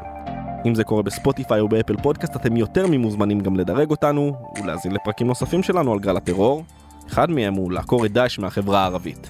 אם 0.65 0.75
זה 0.75 0.83
קורה 0.83 1.01
בספוטיפיי 1.01 1.59
או 1.59 1.67
באפל 1.67 1.97
פודקאסט 1.97 2.35
אתם 2.35 2.57
יותר 2.57 2.87
ממוזמנים 2.87 3.39
גם 3.39 3.55
לדרג 3.55 3.89
אותנו 3.89 4.33
ולהזין 4.63 4.91
לפרקים 4.91 5.27
נוספים 5.27 5.63
שלנו 5.63 5.93
על 5.93 5.99
גל 5.99 6.17
הטרור. 6.17 6.63
אחד 7.07 7.31
מהם 7.31 7.53
הוא 7.53 7.71
לעקור 7.71 8.05
את 8.05 8.11
דאעש 8.11 8.39
מהחברה 8.39 8.79
הערבית. 8.79 9.29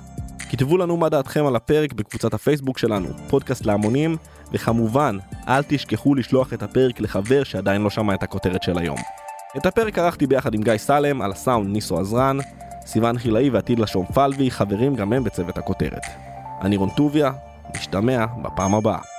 כתבו 0.49 0.77
לנו 0.77 0.97
מה 0.97 1.09
דעתכם 1.09 1.45
על 1.45 1.55
הפרק 1.55 1.93
בקבוצת 1.93 2.33
הפייסבוק 2.33 2.77
שלנו, 2.77 3.07
פודקאסט 3.29 3.65
להמונים, 3.65 4.17
וכמובן, 4.51 5.17
אל 5.47 5.61
תשכחו 5.67 6.15
לשלוח 6.15 6.53
את 6.53 6.63
הפרק 6.63 6.99
לחבר 7.01 7.43
שעדיין 7.43 7.81
לא 7.81 7.89
שמע 7.89 8.13
את 8.13 8.23
הכותרת 8.23 8.63
של 8.63 8.77
היום. 8.77 8.97
את 9.57 9.65
הפרק 9.65 9.99
ערכתי 9.99 10.27
ביחד 10.27 10.53
עם 10.53 10.61
גיא 10.61 10.77
סלם, 10.77 11.21
על 11.21 11.31
הסאונד 11.31 11.69
ניסו 11.69 11.99
עזרן, 11.99 12.37
סיון 12.85 13.17
חילאי 13.17 13.49
ועתיד 13.49 13.79
לשון 13.79 14.05
פלבי, 14.05 14.51
חברים 14.51 14.95
גם 14.95 15.13
הם 15.13 15.23
בצוות 15.23 15.57
הכותרת. 15.57 16.03
אני 16.61 16.77
רון 16.77 16.89
טוביה, 16.89 17.31
משתמע 17.75 18.25
בפעם 18.41 18.75
הבאה. 18.75 19.16